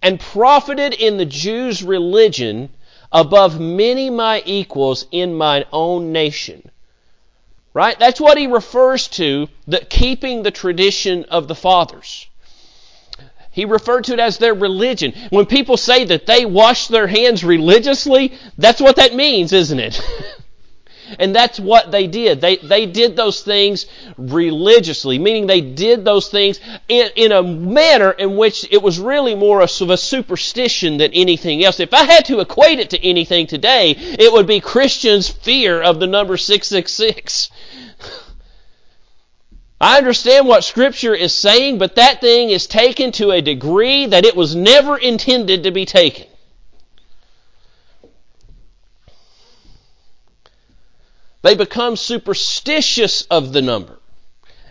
and 0.00 0.20
profited 0.20 0.94
in 0.94 1.16
the 1.16 1.26
Jews' 1.26 1.82
religion 1.82 2.70
above 3.10 3.58
many 3.58 4.08
my 4.08 4.40
equals 4.46 5.04
in 5.10 5.34
mine 5.34 5.64
own 5.72 6.12
nation. 6.12 6.70
Right? 7.74 7.98
That's 7.98 8.20
what 8.20 8.38
he 8.38 8.46
refers 8.46 9.08
to, 9.08 9.48
the 9.66 9.80
keeping 9.80 10.44
the 10.44 10.52
tradition 10.52 11.24
of 11.24 11.48
the 11.48 11.56
fathers. 11.56 12.28
He 13.58 13.64
referred 13.64 14.04
to 14.04 14.12
it 14.12 14.20
as 14.20 14.38
their 14.38 14.54
religion. 14.54 15.12
When 15.30 15.44
people 15.44 15.76
say 15.76 16.04
that 16.04 16.26
they 16.26 16.44
wash 16.44 16.86
their 16.86 17.08
hands 17.08 17.42
religiously, 17.42 18.34
that's 18.56 18.80
what 18.80 18.94
that 18.96 19.16
means, 19.16 19.52
isn't 19.52 19.80
it? 19.80 20.00
and 21.18 21.34
that's 21.34 21.58
what 21.58 21.90
they 21.90 22.06
did. 22.06 22.40
They, 22.40 22.58
they 22.58 22.86
did 22.86 23.16
those 23.16 23.42
things 23.42 23.86
religiously, 24.16 25.18
meaning 25.18 25.48
they 25.48 25.60
did 25.60 26.04
those 26.04 26.28
things 26.28 26.60
in, 26.86 27.10
in 27.16 27.32
a 27.32 27.42
manner 27.42 28.12
in 28.12 28.36
which 28.36 28.64
it 28.70 28.80
was 28.80 29.00
really 29.00 29.34
more 29.34 29.60
of 29.60 29.90
a 29.90 29.96
superstition 29.96 30.98
than 30.98 31.12
anything 31.12 31.64
else. 31.64 31.80
If 31.80 31.92
I 31.92 32.04
had 32.04 32.26
to 32.26 32.38
equate 32.38 32.78
it 32.78 32.90
to 32.90 33.04
anything 33.04 33.48
today, 33.48 33.90
it 33.90 34.32
would 34.32 34.46
be 34.46 34.60
Christians' 34.60 35.28
fear 35.28 35.82
of 35.82 35.98
the 35.98 36.06
number 36.06 36.36
666. 36.36 37.50
I 39.80 39.98
understand 39.98 40.48
what 40.48 40.64
Scripture 40.64 41.14
is 41.14 41.32
saying, 41.32 41.78
but 41.78 41.94
that 41.94 42.20
thing 42.20 42.50
is 42.50 42.66
taken 42.66 43.12
to 43.12 43.30
a 43.30 43.40
degree 43.40 44.06
that 44.06 44.24
it 44.24 44.34
was 44.34 44.56
never 44.56 44.96
intended 44.96 45.62
to 45.64 45.70
be 45.70 45.86
taken. 45.86 46.26
They 51.42 51.54
become 51.54 51.94
superstitious 51.96 53.22
of 53.30 53.52
the 53.52 53.62
number. 53.62 53.97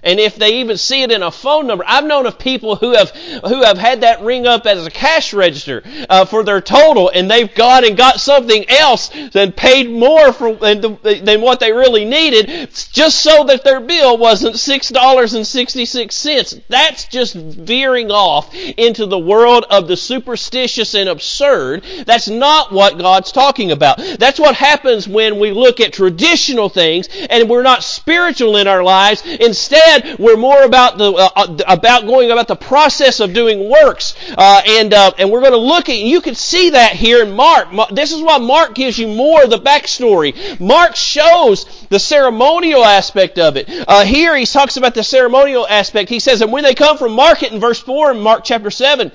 And 0.07 0.19
if 0.19 0.37
they 0.37 0.61
even 0.61 0.77
see 0.77 1.03
it 1.03 1.11
in 1.11 1.21
a 1.21 1.31
phone 1.31 1.67
number, 1.67 1.83
I've 1.85 2.05
known 2.05 2.25
of 2.25 2.39
people 2.39 2.77
who 2.77 2.95
have 2.95 3.09
who 3.09 3.63
have 3.63 3.77
had 3.77 4.01
that 4.01 4.21
ring 4.21 4.47
up 4.47 4.65
as 4.65 4.85
a 4.85 4.89
cash 4.89 5.33
register 5.33 5.83
uh, 6.09 6.23
for 6.23 6.43
their 6.43 6.61
total, 6.61 7.09
and 7.13 7.29
they've 7.29 7.53
gone 7.53 7.83
and 7.83 7.97
got 7.97 8.19
something 8.19 8.69
else 8.69 9.11
and 9.35 9.55
paid 9.55 9.89
more 9.89 10.31
for 10.31 10.55
than, 10.55 10.97
than 11.03 11.41
what 11.41 11.59
they 11.59 11.73
really 11.73 12.05
needed, 12.05 12.69
just 12.91 13.19
so 13.19 13.43
that 13.43 13.63
their 13.63 13.81
bill 13.81 14.17
wasn't 14.17 14.57
six 14.57 14.89
dollars 14.89 15.33
and 15.33 15.45
sixty 15.45 15.85
six 15.85 16.15
cents. 16.15 16.55
That's 16.69 17.05
just 17.05 17.35
veering 17.35 18.09
off 18.09 18.55
into 18.55 19.05
the 19.05 19.19
world 19.19 19.65
of 19.69 19.87
the 19.87 19.97
superstitious 19.97 20.93
and 20.93 21.09
absurd. 21.09 21.83
That's 22.05 22.29
not 22.29 22.71
what 22.71 22.97
God's 22.97 23.31
talking 23.31 23.71
about. 23.71 23.97
That's 24.19 24.39
what 24.39 24.55
happens 24.55 25.07
when 25.07 25.37
we 25.37 25.51
look 25.51 25.81
at 25.81 25.91
traditional 25.91 26.69
things 26.69 27.09
and 27.29 27.49
we're 27.49 27.63
not 27.63 27.83
spiritual 27.83 28.55
in 28.57 28.67
our 28.67 28.83
lives. 28.83 29.23
Instead 29.25 29.96
Instead, 29.97 30.19
we're 30.19 30.37
more 30.37 30.63
about 30.63 30.97
the 30.97 31.11
uh, 31.11 31.29
uh, 31.35 31.57
about 31.67 32.05
going 32.05 32.31
about 32.31 32.47
the 32.47 32.55
process 32.55 33.19
of 33.19 33.33
doing 33.33 33.69
works, 33.69 34.15
uh, 34.37 34.61
and 34.65 34.93
uh, 34.93 35.11
and 35.17 35.31
we're 35.31 35.41
going 35.41 35.51
to 35.53 35.57
look 35.57 35.89
at. 35.89 35.97
You 35.97 36.21
can 36.21 36.35
see 36.35 36.71
that 36.71 36.93
here 36.93 37.23
in 37.23 37.31
Mark. 37.31 37.69
This 37.91 38.11
is 38.11 38.21
why 38.21 38.37
Mark 38.37 38.75
gives 38.75 38.97
you 38.97 39.07
more 39.07 39.43
of 39.43 39.49
the 39.49 39.59
backstory. 39.59 40.59
Mark 40.59 40.95
shows 40.95 41.65
the 41.89 41.99
ceremonial 41.99 42.83
aspect 42.83 43.39
of 43.39 43.57
it. 43.57 43.67
Uh, 43.87 44.03
here 44.03 44.35
he 44.35 44.45
talks 44.45 44.77
about 44.77 44.93
the 44.93 45.03
ceremonial 45.03 45.67
aspect. 45.67 46.09
He 46.09 46.19
says, 46.19 46.41
and 46.41 46.51
when 46.51 46.63
they 46.63 46.75
come 46.75 46.97
from 46.97 47.13
market 47.13 47.51
in 47.51 47.59
verse 47.59 47.79
four 47.79 48.11
in 48.11 48.19
Mark 48.19 48.43
chapter 48.43 48.71
seven, 48.71 49.11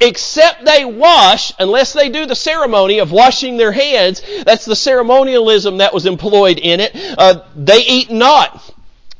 except 0.00 0.64
they 0.64 0.84
wash, 0.84 1.52
unless 1.58 1.92
they 1.92 2.08
do 2.08 2.26
the 2.26 2.36
ceremony 2.36 2.98
of 2.98 3.12
washing 3.12 3.56
their 3.56 3.72
hands, 3.72 4.22
that's 4.44 4.64
the 4.64 4.76
ceremonialism 4.76 5.78
that 5.78 5.94
was 5.94 6.06
employed 6.06 6.58
in 6.58 6.80
it. 6.80 6.92
Uh, 7.18 7.44
they 7.56 7.84
eat 7.86 8.10
not. 8.10 8.74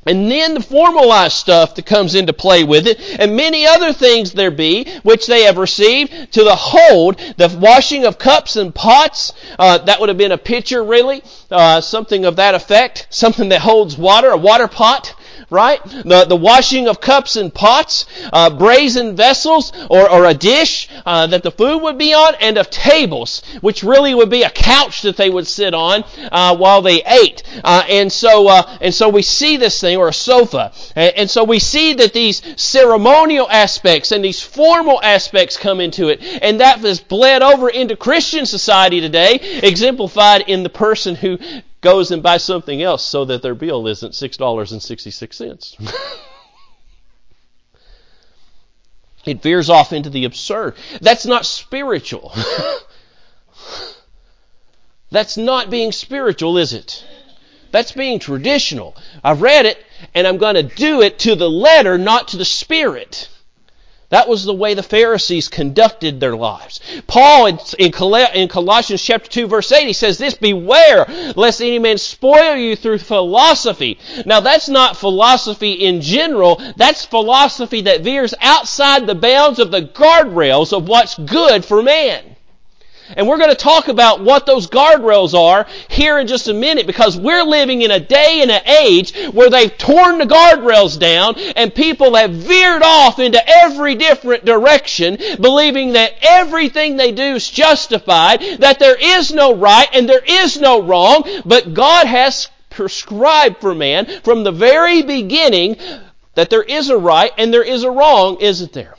And 0.09 0.31
then 0.31 0.55
the 0.55 0.63
formalized 0.63 1.35
stuff 1.35 1.75
that 1.75 1.85
comes 1.85 2.15
into 2.15 2.33
play 2.33 2.65
with 2.65 2.87
it, 2.87 2.99
and 3.21 3.37
many 3.37 3.67
other 3.67 3.93
things 3.93 4.33
there 4.33 4.51
be, 4.51 4.91
which 5.03 5.27
they 5.27 5.43
have 5.43 5.59
received 5.59 6.33
to 6.33 6.45
the 6.45 6.57
hold, 6.57 7.19
the 7.37 7.55
washing 7.61 8.07
of 8.07 8.19
cups 8.19 8.57
and 8.57 8.75
pots, 8.75 9.35
uh, 9.59 9.77
that 9.77 10.01
would 10.01 10.09
have 10.09 10.17
been 10.17 10.33
a 10.33 10.39
pitcher 10.39 10.83
really, 10.83 11.23
uh, 11.51 11.83
something 11.83 12.25
of 12.25 12.37
that 12.37 12.55
effect, 12.55 13.07
something 13.11 13.51
that 13.51 13.61
holds 13.61 13.99
water, 13.99 14.31
a 14.31 14.37
water 14.39 14.67
pot, 14.67 15.13
right? 15.51 15.83
The, 15.85 16.27
the 16.29 16.37
washing 16.37 16.89
of 16.89 17.01
cups 17.01 17.37
and 17.37 17.53
pots, 17.53 18.07
uh, 18.33 18.51
brazen 18.51 19.17
vessels, 19.17 19.73
or, 19.89 20.11
or 20.11 20.27
a 20.27 20.35
dish 20.35 20.89
uh, 21.07 21.27
that 21.29 21.43
the 21.43 21.51
food 21.51 21.79
would 21.83 21.99
be 21.99 22.13
on, 22.13 22.35
and 22.41 22.59
of 22.59 22.71
tables, 22.71 23.43
which 23.61 23.83
really 23.83 24.15
would 24.15 24.31
be 24.31 24.43
a 24.43 24.51
couch 24.51 25.03
that 25.03 25.17
they 25.17 25.31
would 25.31 25.47
sit 25.47 25.75
on 25.75 26.05
uh, 26.31 26.57
while 26.57 26.83
they 26.83 27.03
ate. 27.03 27.43
Uh, 27.65 27.85
and 27.89 28.13
so, 28.13 28.49
uh, 28.49 28.79
and 28.81 28.95
so 28.95 29.09
we 29.09 29.23
see 29.23 29.57
this 29.57 29.81
thing, 29.81 29.97
or 29.97 30.09
a 30.09 30.13
sofa, 30.13 30.73
and, 30.95 31.17
and 31.17 31.31
so 31.31 31.45
we 31.45 31.59
see 31.59 31.95
that 31.95 32.13
these 32.13 32.43
ceremonial 32.61 33.49
aspects 33.51 34.13
and 34.13 34.25
these 34.25 34.43
formal 34.43 35.01
aspects 35.03 35.57
come 35.57 35.81
into 35.81 36.09
it, 36.09 36.23
and 36.43 36.61
that 36.61 36.79
has 36.81 37.01
bled 37.01 37.43
over 37.43 37.69
into 37.69 37.97
Christian 37.97 38.45
society 38.45 39.01
today, 39.01 39.39
exemplified 39.63 40.45
in 40.47 40.63
the 40.63 40.69
person 40.69 41.15
who 41.15 41.39
goes 41.81 42.11
and 42.11 42.23
buys 42.23 42.43
something 42.43 42.83
else 42.83 43.05
so 43.05 43.25
that 43.27 43.43
their 43.43 43.55
bill 43.55 43.87
isn't 43.87 44.13
$6.66. 44.13 45.93
it 49.27 49.43
veers 49.43 49.71
off 49.71 49.93
into 49.93 50.11
the 50.11 50.25
absurd. 50.25 50.75
That's 51.01 51.27
not 51.27 51.47
spiritual. 51.47 52.33
That's 55.11 55.37
not 55.37 55.71
being 55.71 55.93
spiritual, 55.93 56.59
is 56.59 56.73
it? 56.73 57.05
That's 57.71 57.93
being 57.93 58.19
traditional. 58.19 58.97
I've 59.23 59.43
read 59.43 59.67
it 59.67 59.79
and 60.15 60.27
I'm 60.27 60.39
going 60.39 60.55
to 60.55 60.63
do 60.63 61.03
it 61.03 61.19
to 61.21 61.35
the 61.35 61.51
letter, 61.51 61.99
not 61.99 62.29
to 62.29 62.37
the 62.37 62.45
spirit. 62.45 63.29
That 64.11 64.27
was 64.27 64.45
the 64.45 64.55
way 64.55 64.73
the 64.73 64.83
Pharisees 64.83 65.49
conducted 65.49 66.19
their 66.19 66.35
lives. 66.35 66.81
Paul 67.07 67.47
in, 67.47 67.93
Colossians 68.49 69.03
chapter 69.03 69.29
2 69.29 69.47
verse 69.47 69.71
8, 69.71 69.87
he 69.87 69.93
says 69.93 70.17
this, 70.17 70.33
beware 70.33 71.05
lest 71.37 71.61
any 71.61 71.79
man 71.79 71.99
spoil 71.99 72.57
you 72.57 72.75
through 72.75 72.99
philosophy. 72.99 73.99
Now 74.25 74.41
that's 74.41 74.71
not 74.71 74.97
philosophy 74.97 75.73
in 75.73 76.01
general, 76.01 76.61
that's 76.77 77.05
philosophy 77.05 77.83
that 77.83 78.01
veers 78.01 78.33
outside 78.41 79.07
the 79.07 79.15
bounds 79.15 79.59
of 79.59 79.71
the 79.71 79.83
guardrails 79.83 80.73
of 80.73 80.89
what's 80.89 81.19
good 81.19 81.63
for 81.65 81.83
man. 81.83 82.37
And 83.17 83.27
we're 83.27 83.39
going 83.39 83.51
to 83.51 83.57
talk 83.57 83.89
about 83.89 84.23
what 84.23 84.47
those 84.47 84.69
guardrails 84.69 85.35
are 85.35 85.67
here 85.89 86.19
in 86.19 86.27
just 86.27 86.49
a 86.49 86.55
minute 86.55 86.87
because 86.87 87.17
we're 87.17 87.43
living 87.43 87.83
in 87.83 87.91
a 87.91 88.01
day 88.01 88.41
and 88.43 88.51
an 88.51 88.67
age 88.67 89.17
where 89.33 89.51
they've 89.51 89.77
torn 89.77 90.19
the 90.19 90.25
guardrails 90.25 90.99
down 90.99 91.37
and 91.57 91.75
people 91.75 92.15
have 92.15 92.33
veered 92.33 92.83
off 92.83 93.19
into 93.19 93.41
every 93.47 93.95
different 93.95 94.45
direction 94.45 95.19
believing 95.41 95.93
that 95.93 96.15
everything 96.23 96.97
they 96.97 97.13
do 97.13 97.35
is 97.35 97.49
justified, 97.49 98.41
that 98.59 98.79
there 98.79 98.97
is 98.97 99.33
no 99.33 99.55
right 99.55 99.89
and 99.93 100.09
there 100.09 100.25
is 100.25 100.61
no 100.61 100.83
wrong, 100.83 101.25
but 101.45 101.75
God 101.75 102.07
has 102.07 102.49
prescribed 102.71 103.61
for 103.61 103.75
man 103.75 104.07
from 104.23 104.45
the 104.45 104.53
very 104.53 105.03
beginning 105.03 105.77
that 106.35 106.51
there 106.51 106.63
is 106.63 106.91
a 106.91 106.97
right 106.97 107.33
and 107.39 107.53
there 107.53 107.65
is 107.65 107.83
a 107.83 107.91
wrong, 107.91 108.37
isn't 108.41 108.73
there? 108.73 108.95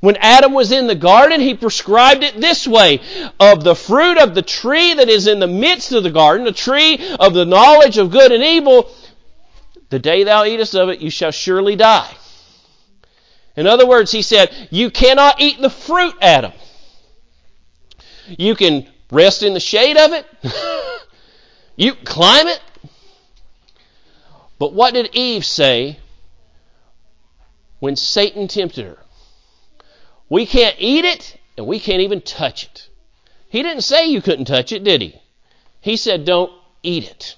When 0.00 0.16
Adam 0.16 0.54
was 0.54 0.72
in 0.72 0.86
the 0.86 0.94
garden, 0.94 1.40
he 1.40 1.54
prescribed 1.54 2.24
it 2.24 2.40
this 2.40 2.66
way. 2.66 3.00
Of 3.38 3.62
the 3.62 3.74
fruit 3.74 4.18
of 4.18 4.34
the 4.34 4.42
tree 4.42 4.94
that 4.94 5.08
is 5.10 5.26
in 5.26 5.40
the 5.40 5.46
midst 5.46 5.92
of 5.92 6.02
the 6.02 6.10
garden, 6.10 6.46
the 6.46 6.52
tree 6.52 6.98
of 7.20 7.34
the 7.34 7.44
knowledge 7.44 7.98
of 7.98 8.10
good 8.10 8.32
and 8.32 8.42
evil, 8.42 8.90
the 9.90 9.98
day 9.98 10.24
thou 10.24 10.44
eatest 10.44 10.74
of 10.74 10.88
it, 10.88 11.00
you 11.00 11.10
shall 11.10 11.32
surely 11.32 11.76
die. 11.76 12.10
In 13.56 13.66
other 13.66 13.86
words, 13.86 14.10
he 14.10 14.22
said, 14.22 14.50
you 14.70 14.90
cannot 14.90 15.40
eat 15.40 15.60
the 15.60 15.68
fruit, 15.68 16.14
Adam. 16.22 16.52
You 18.38 18.54
can 18.54 18.86
rest 19.10 19.42
in 19.42 19.52
the 19.52 19.60
shade 19.60 19.98
of 19.98 20.12
it. 20.12 20.26
you 21.76 21.94
climb 21.94 22.46
it. 22.46 22.60
But 24.58 24.72
what 24.72 24.94
did 24.94 25.14
Eve 25.14 25.44
say 25.44 25.98
when 27.80 27.96
Satan 27.96 28.48
tempted 28.48 28.86
her? 28.86 28.98
We 30.30 30.46
can't 30.46 30.76
eat 30.78 31.04
it, 31.04 31.36
and 31.58 31.66
we 31.66 31.78
can't 31.78 32.00
even 32.00 32.22
touch 32.22 32.64
it. 32.64 32.88
He 33.50 33.62
didn't 33.62 33.82
say 33.82 34.06
you 34.06 34.22
couldn't 34.22 34.46
touch 34.46 34.72
it, 34.72 34.84
did 34.84 35.02
he? 35.02 35.20
He 35.80 35.96
said, 35.96 36.24
don't 36.24 36.52
eat 36.82 37.10
it. 37.10 37.36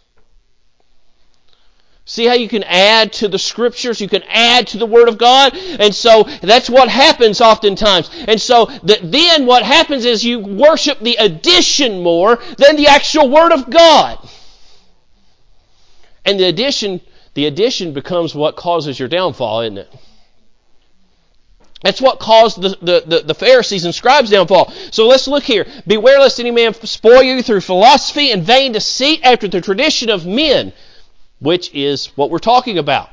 See 2.05 2.27
how 2.27 2.35
you 2.35 2.49
can 2.49 2.65
add 2.65 3.13
to 3.15 3.29
the 3.29 3.39
scriptures? 3.39 4.01
You 4.01 4.09
can 4.09 4.25
add 4.25 4.67
to 4.69 4.79
the 4.79 4.87
Word 4.87 5.09
of 5.09 5.17
God? 5.17 5.57
And 5.57 5.95
so 5.95 6.25
that's 6.43 6.69
what 6.69 6.89
happens 6.89 7.41
oftentimes. 7.41 8.11
And 8.29 8.41
so 8.41 8.67
the, 8.67 8.99
then 9.03 9.47
what 9.47 9.63
happens 9.63 10.05
is 10.05 10.23
you 10.23 10.41
worship 10.41 10.99
the 10.99 11.17
addition 11.17 12.03
more 12.03 12.37
than 12.59 12.77
the 12.77 12.89
actual 12.89 13.31
Word 13.31 13.53
of 13.53 13.71
God. 13.71 14.19
And 16.25 16.39
the 16.39 16.45
addition, 16.45 17.01
the 17.35 17.47
addition 17.47 17.95
becomes 17.95 18.35
what 18.35 18.57
causes 18.57 18.99
your 18.99 19.09
downfall, 19.09 19.63
isn't 19.63 19.79
it? 19.79 19.95
That's 21.83 22.01
what 22.01 22.21
caused 22.21 22.63
the, 22.63 22.71
the, 22.81 23.03
the, 23.07 23.21
the, 23.27 23.35
Pharisees 23.35 23.85
and 23.85 23.95
scribes 23.95 24.31
downfall. 24.31 24.73
So 24.91 25.09
let's 25.09 25.27
look 25.27 25.43
here. 25.43 25.67
Beware 25.87 26.21
lest 26.21 26.39
any 26.39 26.51
man 26.51 26.75
spoil 26.75 27.23
you 27.23 27.43
through 27.43 27.61
philosophy 27.61 28.31
and 28.31 28.45
vain 28.45 28.73
deceit 28.73 29.21
after 29.25 29.49
the 29.49 29.61
tradition 29.61 30.09
of 30.09 30.25
men, 30.25 30.73
which 31.41 31.75
is 31.75 32.07
what 32.17 32.31
we're 32.31 32.39
talking 32.39 32.79
about. 32.79 33.11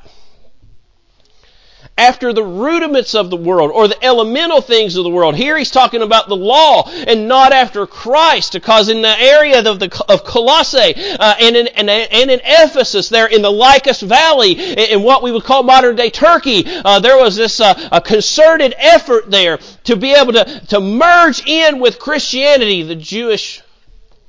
After 2.00 2.32
the 2.32 2.44
rudiments 2.44 3.13
of 3.13 3.29
the 3.29 3.36
world 3.36 3.72
or 3.72 3.88
the 3.89 4.03
elemental 4.03 4.62
things 4.62 4.96
of 4.96 5.03
the 5.03 5.10
world. 5.10 5.36
Here 5.36 5.58
he's 5.58 5.70
talking 5.70 6.01
about 6.01 6.29
the 6.29 6.36
law 6.36 6.89
and 6.89 7.27
not 7.27 7.51
after 7.51 7.86
Christ, 7.86 8.53
because 8.53 8.88
in 8.88 9.01
the 9.01 9.20
area 9.20 9.60
of, 9.70 9.79
the, 9.79 10.06
of 10.08 10.24
Colossae 10.24 10.96
uh, 10.96 11.36
and, 11.39 11.58
in, 11.58 11.68
and, 11.68 11.89
and, 11.89 12.32
in 12.32 12.39
Ephesus, 12.44 13.10
there 13.10 13.27
in 13.27 13.41
the 13.41 13.51
Lycus 13.51 14.01
Valley, 14.01 14.53
in, 14.53 15.03
what 15.03 15.22
we 15.22 15.32
would 15.32 15.44
call 15.44 15.62
modern 15.63 15.98
day 15.98 16.10
Turkey, 16.10 16.63
uh, 16.65 17.00
there 17.00 17.18
was 17.18 17.36
this 17.36 17.60
uh, 17.60 17.89
a 17.91 18.00
concerted 18.00 18.74
effort 18.77 19.29
there 19.29 19.60
to 19.84 19.98
be 19.98 20.13
able 20.13 20.34
to, 20.34 20.62
to 20.68 20.79
merge 20.79 21.46
in 21.46 21.79
with 21.79 22.00
Christianity 22.00 22.84
the 22.84 22.96
Jewish 22.96 23.62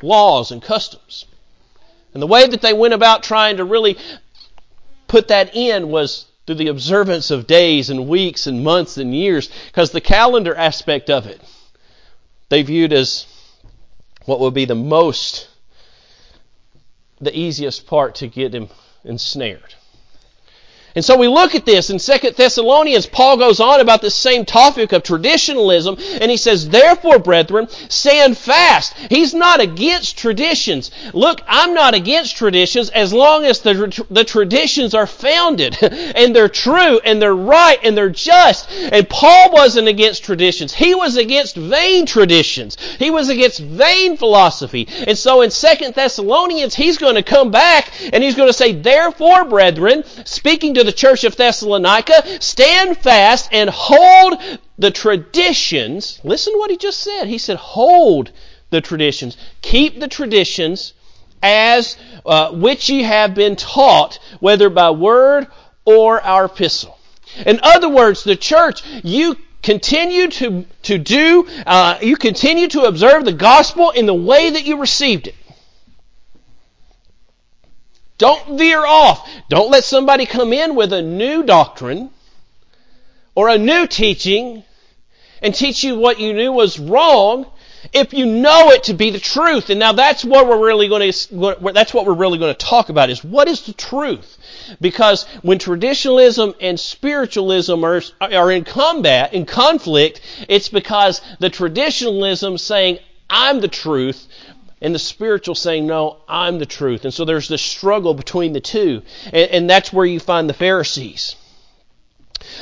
laws 0.03 0.51
and 0.51 0.61
customs. 0.61 1.27
And 2.15 2.21
the 2.21 2.27
way 2.27 2.49
that 2.49 2.63
they 2.63 2.73
went 2.73 2.95
about 2.95 3.23
trying 3.23 3.59
to 3.59 3.65
really 3.65 3.97
put 5.07 5.29
that 5.29 5.55
in 5.55 5.89
was 5.89 6.27
through 6.51 6.57
the 6.57 6.67
observance 6.67 7.31
of 7.31 7.47
days 7.47 7.91
and 7.91 8.09
weeks 8.09 8.49
and 8.49 8.65
months 8.65 8.97
and 8.97 9.15
years, 9.15 9.49
because 9.67 9.93
the 9.93 10.01
calendar 10.01 10.53
aspect 10.53 11.09
of 11.09 11.25
it 11.29 11.41
they 12.49 12.63
viewed 12.63 12.93
as 12.93 13.25
what 14.25 14.41
would 14.41 14.53
be 14.53 14.65
the 14.65 14.75
most, 14.75 15.49
the 17.21 17.39
easiest 17.39 17.87
part 17.87 18.17
to 18.17 18.27
get 18.27 18.53
him 18.53 18.69
ensnared. 19.05 19.77
And 20.95 21.05
so 21.05 21.17
we 21.17 21.29
look 21.29 21.55
at 21.55 21.65
this 21.65 21.91
in 21.91 21.99
2 21.99 22.31
Thessalonians, 22.33 23.07
Paul 23.07 23.37
goes 23.37 23.61
on 23.61 23.81
about 23.81 24.01
the 24.03 24.11
same 24.11 24.45
topic 24.45 24.93
of 24.93 25.03
traditionalism, 25.03 25.97
and 26.21 26.31
he 26.31 26.37
says, 26.37 26.69
Therefore, 26.69 27.19
brethren, 27.19 27.69
stand 27.89 28.37
fast. 28.37 28.95
He's 29.09 29.33
not 29.33 29.61
against 29.61 30.19
traditions. 30.19 30.91
Look, 31.13 31.43
I'm 31.47 31.75
not 31.75 31.95
against 31.95 32.37
traditions 32.37 32.91
as 32.91 33.13
long 33.13 33.45
as 33.45 33.61
the, 33.61 34.05
the 34.11 34.25
traditions 34.25 34.95
are 34.95 35.07
founded, 35.07 35.77
and 35.83 36.35
they're 36.35 36.49
true, 36.49 37.01
and 37.05 37.23
they're 37.23 37.35
right, 37.35 37.79
and 37.85 37.97
they're 37.97 38.11
just. 38.11 38.71
And 38.71 39.09
Paul 39.09 39.53
wasn't 39.53 39.89
against 39.89 40.25
traditions. 40.25 40.75
He 40.75 40.95
was 40.95 41.17
against 41.17 41.57
vain 41.57 42.07
traditions. 42.07 42.77
He 42.99 43.11
was 43.11 43.29
against 43.29 43.61
vain 43.61 44.17
philosophy. 44.17 44.89
And 45.07 45.17
so 45.17 45.43
in 45.43 45.51
2 45.51 45.93
Thessalonians, 45.93 46.75
he's 46.75 46.99
going 46.99 47.15
to 47.15 47.23
come 47.23 47.51
back, 47.51 47.93
and 48.13 48.25
he's 48.25 48.35
going 48.35 48.49
to 48.49 48.53
say, 48.53 48.73
Therefore, 48.73 49.45
brethren, 49.45 50.03
speaking 50.25 50.75
to 50.75 50.80
to 50.81 50.85
the 50.85 50.93
church 50.93 51.25
of 51.25 51.37
Thessalonica, 51.37 52.41
stand 52.41 52.97
fast 52.97 53.51
and 53.53 53.69
hold 53.71 54.41
the 54.79 54.91
traditions. 54.91 56.19
Listen 56.25 56.55
to 56.55 56.59
what 56.59 56.71
he 56.71 56.77
just 56.77 57.01
said. 57.01 57.27
He 57.27 57.39
said, 57.39 57.59
hold 57.59 58.33
the 58.71 58.81
traditions. 58.81 59.37
Keep 59.61 60.01
the 60.01 60.09
traditions 60.09 60.95
as 61.43 61.97
uh, 62.25 62.51
which 62.53 62.89
ye 62.89 63.03
have 63.03 63.35
been 63.35 63.57
taught, 63.57 64.19
whether 64.41 64.71
by 64.71 64.91
word 64.91 65.47
or 65.85 66.21
our 66.23 66.47
epistle. 66.47 66.99
In 67.47 67.61
other 67.63 67.89
words, 67.89 68.25
the 68.25 68.37
church, 68.37 68.83
you 69.05 69.37
continue 69.63 70.29
to, 70.29 70.65
to 70.83 70.99
do, 70.99 71.47
uh, 71.67 71.99
you 72.01 72.17
continue 72.17 72.69
to 72.69 72.83
observe 72.83 73.25
the 73.25 73.33
gospel 73.33 73.91
in 73.91 74.07
the 74.07 74.15
way 74.15 74.51
that 74.51 74.65
you 74.65 74.81
received 74.81 75.27
it. 75.27 75.35
Don't 78.21 78.59
veer 78.59 78.85
off. 78.85 79.27
Don't 79.49 79.71
let 79.71 79.83
somebody 79.83 80.27
come 80.27 80.53
in 80.53 80.75
with 80.75 80.93
a 80.93 81.01
new 81.01 81.43
doctrine 81.43 82.11
or 83.35 83.49
a 83.49 83.57
new 83.57 83.87
teaching 83.87 84.63
and 85.41 85.55
teach 85.55 85.83
you 85.83 85.99
what 85.99 86.21
you 86.21 86.35
knew 86.35 86.53
was 86.53 86.79
wrong 86.79 87.47
if 87.95 88.13
you 88.13 88.27
know 88.27 88.73
it 88.73 88.85
to 88.85 88.93
be 88.93 89.09
the 89.09 89.19
truth. 89.19 89.71
And 89.71 89.81
now 89.81 89.93
that's 89.93 90.23
what 90.23 90.47
we're 90.47 90.67
really 90.67 90.87
going 90.87 91.11
to 91.11 91.73
that's 91.73 91.95
what 91.95 92.05
we're 92.05 92.13
really 92.13 92.39
going 92.39 92.55
to 92.55 92.67
talk 92.67 92.91
about 92.91 93.09
is 93.09 93.25
what 93.25 93.49
is 93.49 93.63
the 93.63 93.73
truth? 93.73 94.37
Because 94.83 95.25
when 95.41 95.59
traditionalism 95.59 96.53
and 96.61 96.79
spiritualism 96.79 97.83
are, 97.83 98.03
are 98.21 98.53
in 98.53 98.65
combat, 98.65 99.33
in 99.33 99.47
conflict, 99.47 100.21
it's 100.47 100.69
because 100.69 101.23
the 101.39 101.49
traditionalism 101.49 102.59
saying 102.59 102.99
I'm 103.31 103.61
the 103.61 103.69
truth 103.69 104.27
and 104.81 104.95
the 104.95 104.99
spiritual 104.99 105.55
saying, 105.55 105.87
No, 105.87 106.19
I'm 106.29 106.59
the 106.59 106.67
truth. 106.67 107.05
And 107.05 107.13
so 107.13 107.25
there's 107.25 107.49
this 107.49 107.63
struggle 107.63 108.15
between 108.15 108.53
the 108.53 108.61
two. 108.61 109.03
And, 109.27 109.51
and 109.51 109.71
that's 109.71 109.93
where 109.93 110.07
you 110.07 110.21
find 110.21 110.49
the 110.49 110.55
Pharisees. 110.55 111.37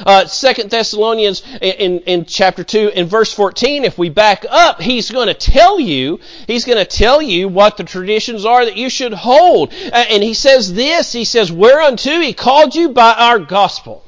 Uh, 0.05 0.27
Second 0.27 0.71
Thessalonians 0.71 1.43
in, 1.61 2.01
in 2.01 2.25
chapter 2.25 2.65
2 2.65 2.91
in 2.95 3.07
verse 3.07 3.33
14, 3.33 3.85
if 3.85 3.97
we 3.97 4.09
back 4.09 4.45
up, 4.49 4.81
he's 4.81 5.11
going 5.11 5.29
to 5.29 5.35
tell 5.35 5.79
you, 5.79 6.19
he's 6.47 6.64
going 6.64 6.79
to 6.79 6.85
tell 6.85 7.23
you 7.23 7.49
what 7.49 7.77
the 7.77 7.85
traditions 7.85 8.45
are 8.45 8.64
that 8.64 8.77
you 8.77 8.90
should 8.90 9.12
hold. 9.12 9.73
Uh, 9.73 10.05
and 10.11 10.23
he 10.23 10.35
says 10.35 10.75
this, 10.75 11.12
he 11.12 11.25
says, 11.25 11.53
Whereunto 11.53 12.21
he 12.21 12.33
called 12.33 12.75
you 12.75 12.90
by 12.90 13.12
our 13.12 13.38
gospel 13.38 14.05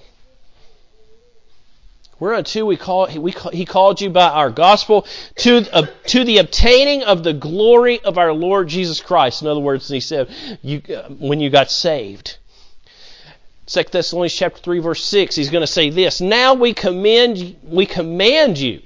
Whereunto 2.21 2.67
we 2.67 2.77
call, 2.77 3.09
we 3.19 3.33
call, 3.33 3.51
he 3.51 3.65
called 3.65 4.01
you 4.01 4.11
by 4.11 4.29
our 4.29 4.51
gospel 4.51 5.07
to, 5.37 5.67
uh, 5.75 5.87
to 6.09 6.23
the 6.23 6.39
obtaining 6.39 7.03
of 7.03 7.25
the 7.25 7.33
glory 7.33 7.99
of 8.01 8.19
our 8.19 8.33
Lord 8.33 8.69
Jesus 8.69 9.01
Christ. 9.01 9.41
In 9.41 9.49
other 9.49 9.61
words, 9.61 9.89
he 9.89 10.01
said, 10.01 10.29
you, 10.63 10.83
uh, 10.95 11.09
when 11.09 11.41
you 11.41 11.49
got 11.49 11.71
saved. 11.71 12.37
2 13.67 13.85
Thessalonians 13.85 14.35
chapter 14.35 14.61
3 14.61 14.81
verse 14.81 15.03
6, 15.05 15.35
he's 15.35 15.51
going 15.51 15.63
to 15.63 15.67
say 15.67 15.89
this, 15.89 16.21
Now 16.21 16.55
we 16.55 16.75
commend, 16.75 17.57
we 17.63 17.87
command 17.87 18.59
you 18.59 18.83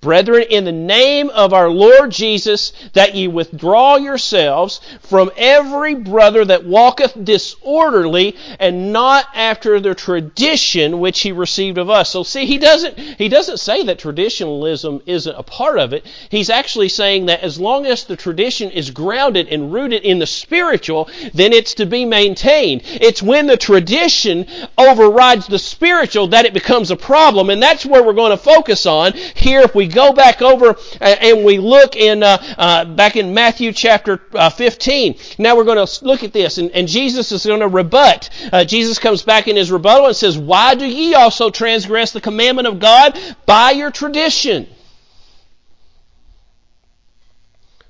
Brethren, 0.00 0.44
in 0.48 0.64
the 0.64 0.72
name 0.72 1.30
of 1.30 1.52
our 1.52 1.68
Lord 1.68 2.10
Jesus, 2.10 2.72
that 2.94 3.14
ye 3.14 3.28
withdraw 3.28 3.96
yourselves 3.96 4.80
from 5.00 5.30
every 5.36 5.94
brother 5.94 6.44
that 6.44 6.64
walketh 6.64 7.24
disorderly 7.24 8.36
and 8.58 8.92
not 8.92 9.26
after 9.34 9.80
the 9.80 9.94
tradition 9.94 11.00
which 11.00 11.20
he 11.20 11.32
received 11.32 11.78
of 11.78 11.90
us. 11.90 12.10
So 12.10 12.22
see, 12.22 12.46
he 12.46 12.58
doesn't, 12.58 12.98
he 12.98 13.28
doesn't 13.28 13.60
say 13.60 13.84
that 13.84 13.98
traditionalism 13.98 15.02
isn't 15.06 15.36
a 15.36 15.42
part 15.42 15.78
of 15.78 15.92
it. 15.92 16.06
He's 16.30 16.50
actually 16.50 16.88
saying 16.88 17.26
that 17.26 17.40
as 17.40 17.60
long 17.60 17.86
as 17.86 18.04
the 18.04 18.16
tradition 18.16 18.70
is 18.70 18.90
grounded 18.90 19.48
and 19.48 19.72
rooted 19.72 20.02
in 20.02 20.18
the 20.18 20.26
spiritual, 20.26 21.08
then 21.34 21.52
it's 21.52 21.74
to 21.74 21.86
be 21.86 22.04
maintained. 22.04 22.82
It's 22.84 23.22
when 23.22 23.46
the 23.46 23.56
tradition 23.56 24.46
overrides 24.78 25.46
the 25.46 25.58
spiritual 25.58 26.28
that 26.28 26.46
it 26.46 26.54
becomes 26.54 26.90
a 26.90 26.96
problem. 26.96 27.50
And 27.50 27.62
that's 27.62 27.86
where 27.86 28.02
we're 28.02 28.12
going 28.12 28.30
to 28.30 28.42
focus 28.42 28.86
on 28.86 29.12
here 29.12 29.68
if 29.70 29.74
we 29.76 29.86
go 29.86 30.12
back 30.12 30.42
over 30.42 30.76
and 31.00 31.44
we 31.44 31.58
look 31.58 31.94
in 31.94 32.22
uh, 32.22 32.42
uh, 32.58 32.84
back 32.84 33.16
in 33.16 33.32
Matthew 33.32 33.72
chapter 33.72 34.20
uh, 34.34 34.50
15, 34.50 35.14
now 35.38 35.56
we're 35.56 35.64
going 35.64 35.84
to 35.84 36.04
look 36.04 36.24
at 36.24 36.32
this, 36.32 36.58
and, 36.58 36.70
and 36.72 36.88
Jesus 36.88 37.30
is 37.30 37.46
going 37.46 37.60
to 37.60 37.68
rebut. 37.68 38.28
Uh, 38.52 38.64
Jesus 38.64 38.98
comes 38.98 39.22
back 39.22 39.46
in 39.46 39.56
his 39.56 39.70
rebuttal 39.70 40.06
and 40.06 40.16
says, 40.16 40.36
"Why 40.36 40.74
do 40.74 40.84
ye 40.84 41.14
also 41.14 41.50
transgress 41.50 42.10
the 42.12 42.20
commandment 42.20 42.66
of 42.66 42.80
God 42.80 43.18
by 43.46 43.70
your 43.70 43.90
tradition?" 43.90 44.66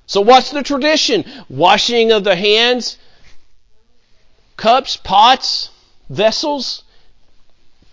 So 0.06 0.20
what's 0.20 0.50
the 0.50 0.62
tradition? 0.62 1.24
Washing 1.48 2.12
of 2.12 2.24
the 2.24 2.36
hands, 2.36 2.98
cups, 4.56 4.96
pots, 4.96 5.70
vessels 6.10 6.82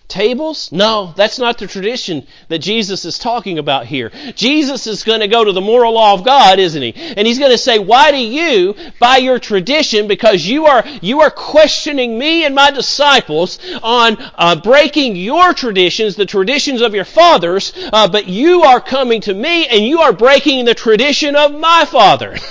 tables? 0.07 0.71
No, 0.71 1.13
that's 1.15 1.39
not 1.39 1.57
the 1.57 1.67
tradition 1.67 2.25
that 2.47 2.59
Jesus 2.59 3.05
is 3.05 3.19
talking 3.19 3.59
about 3.59 3.85
here. 3.85 4.11
Jesus 4.35 4.87
is 4.87 5.03
going 5.03 5.19
to 5.19 5.27
go 5.27 5.43
to 5.43 5.51
the 5.51 5.61
moral 5.61 5.93
law 5.93 6.13
of 6.13 6.23
God, 6.23 6.59
isn't 6.59 6.81
he? 6.81 6.93
And 6.95 7.27
he's 7.27 7.39
going 7.39 7.51
to 7.51 7.57
say, 7.57 7.79
"Why 7.79 8.11
do 8.11 8.17
you, 8.17 8.75
by 8.99 9.17
your 9.17 9.39
tradition, 9.39 10.07
because 10.07 10.45
you 10.45 10.65
are 10.65 10.83
you 11.01 11.21
are 11.21 11.31
questioning 11.31 12.17
me 12.17 12.45
and 12.45 12.55
my 12.55 12.71
disciples 12.71 13.59
on 13.83 14.17
uh, 14.35 14.55
breaking 14.55 15.15
your 15.15 15.53
traditions, 15.53 16.15
the 16.15 16.25
traditions 16.25 16.81
of 16.81 16.95
your 16.95 17.05
fathers, 17.05 17.73
uh, 17.93 18.07
but 18.07 18.27
you 18.27 18.63
are 18.63 18.81
coming 18.81 19.21
to 19.21 19.33
me 19.33 19.67
and 19.67 19.85
you 19.85 19.99
are 19.99 20.13
breaking 20.13 20.65
the 20.65 20.75
tradition 20.75 21.35
of 21.35 21.53
my 21.53 21.85
father." 21.85 22.37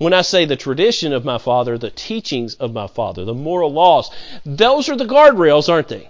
When 0.00 0.14
I 0.14 0.22
say 0.22 0.46
the 0.46 0.56
tradition 0.56 1.12
of 1.12 1.26
my 1.26 1.36
father, 1.36 1.76
the 1.76 1.90
teachings 1.90 2.54
of 2.54 2.72
my 2.72 2.86
father, 2.86 3.26
the 3.26 3.34
moral 3.34 3.70
laws, 3.70 4.10
those 4.46 4.88
are 4.88 4.96
the 4.96 5.04
guardrails, 5.04 5.68
aren't 5.68 5.88
they? 5.88 6.08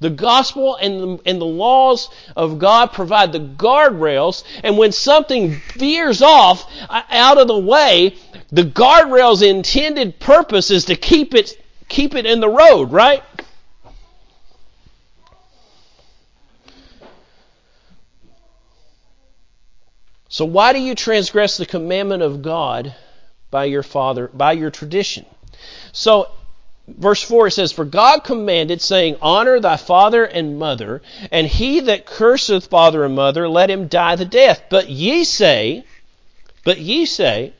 The 0.00 0.10
gospel 0.10 0.76
and 0.76 1.00
the, 1.00 1.18
and 1.24 1.40
the 1.40 1.46
laws 1.46 2.10
of 2.36 2.58
God 2.58 2.92
provide 2.92 3.32
the 3.32 3.40
guardrails, 3.40 4.44
and 4.62 4.76
when 4.76 4.92
something 4.92 5.62
veers 5.76 6.20
off 6.20 6.70
uh, 6.90 7.04
out 7.08 7.38
of 7.38 7.48
the 7.48 7.58
way, 7.58 8.16
the 8.52 8.64
guardrail's 8.64 9.40
intended 9.40 10.20
purpose 10.20 10.70
is 10.70 10.84
to 10.84 10.94
keep 10.94 11.34
it 11.34 11.58
keep 11.88 12.14
it 12.14 12.26
in 12.26 12.40
the 12.40 12.50
road, 12.50 12.92
right? 12.92 13.22
So 20.28 20.44
why 20.44 20.72
do 20.72 20.78
you 20.78 20.94
transgress 20.94 21.56
the 21.56 21.66
commandment 21.66 22.22
of 22.22 22.42
God 22.42 22.94
by 23.50 23.64
your 23.64 23.82
father, 23.82 24.28
by 24.28 24.52
your 24.52 24.70
tradition? 24.70 25.24
So 25.92 26.28
verse 26.86 27.22
4 27.22 27.48
it 27.48 27.50
says, 27.52 27.72
For 27.72 27.84
God 27.84 28.24
commanded, 28.24 28.80
saying, 28.80 29.16
Honor 29.20 29.60
thy 29.60 29.76
father 29.76 30.24
and 30.24 30.58
mother, 30.58 31.02
and 31.30 31.46
he 31.46 31.80
that 31.80 32.06
curseth 32.06 32.66
father 32.66 33.04
and 33.04 33.14
mother, 33.14 33.48
let 33.48 33.70
him 33.70 33.88
die 33.88 34.16
the 34.16 34.24
death. 34.24 34.62
But 34.68 34.88
ye 34.88 35.24
say, 35.24 35.84
but 36.64 36.78
ye 36.78 37.06
say, 37.06 37.52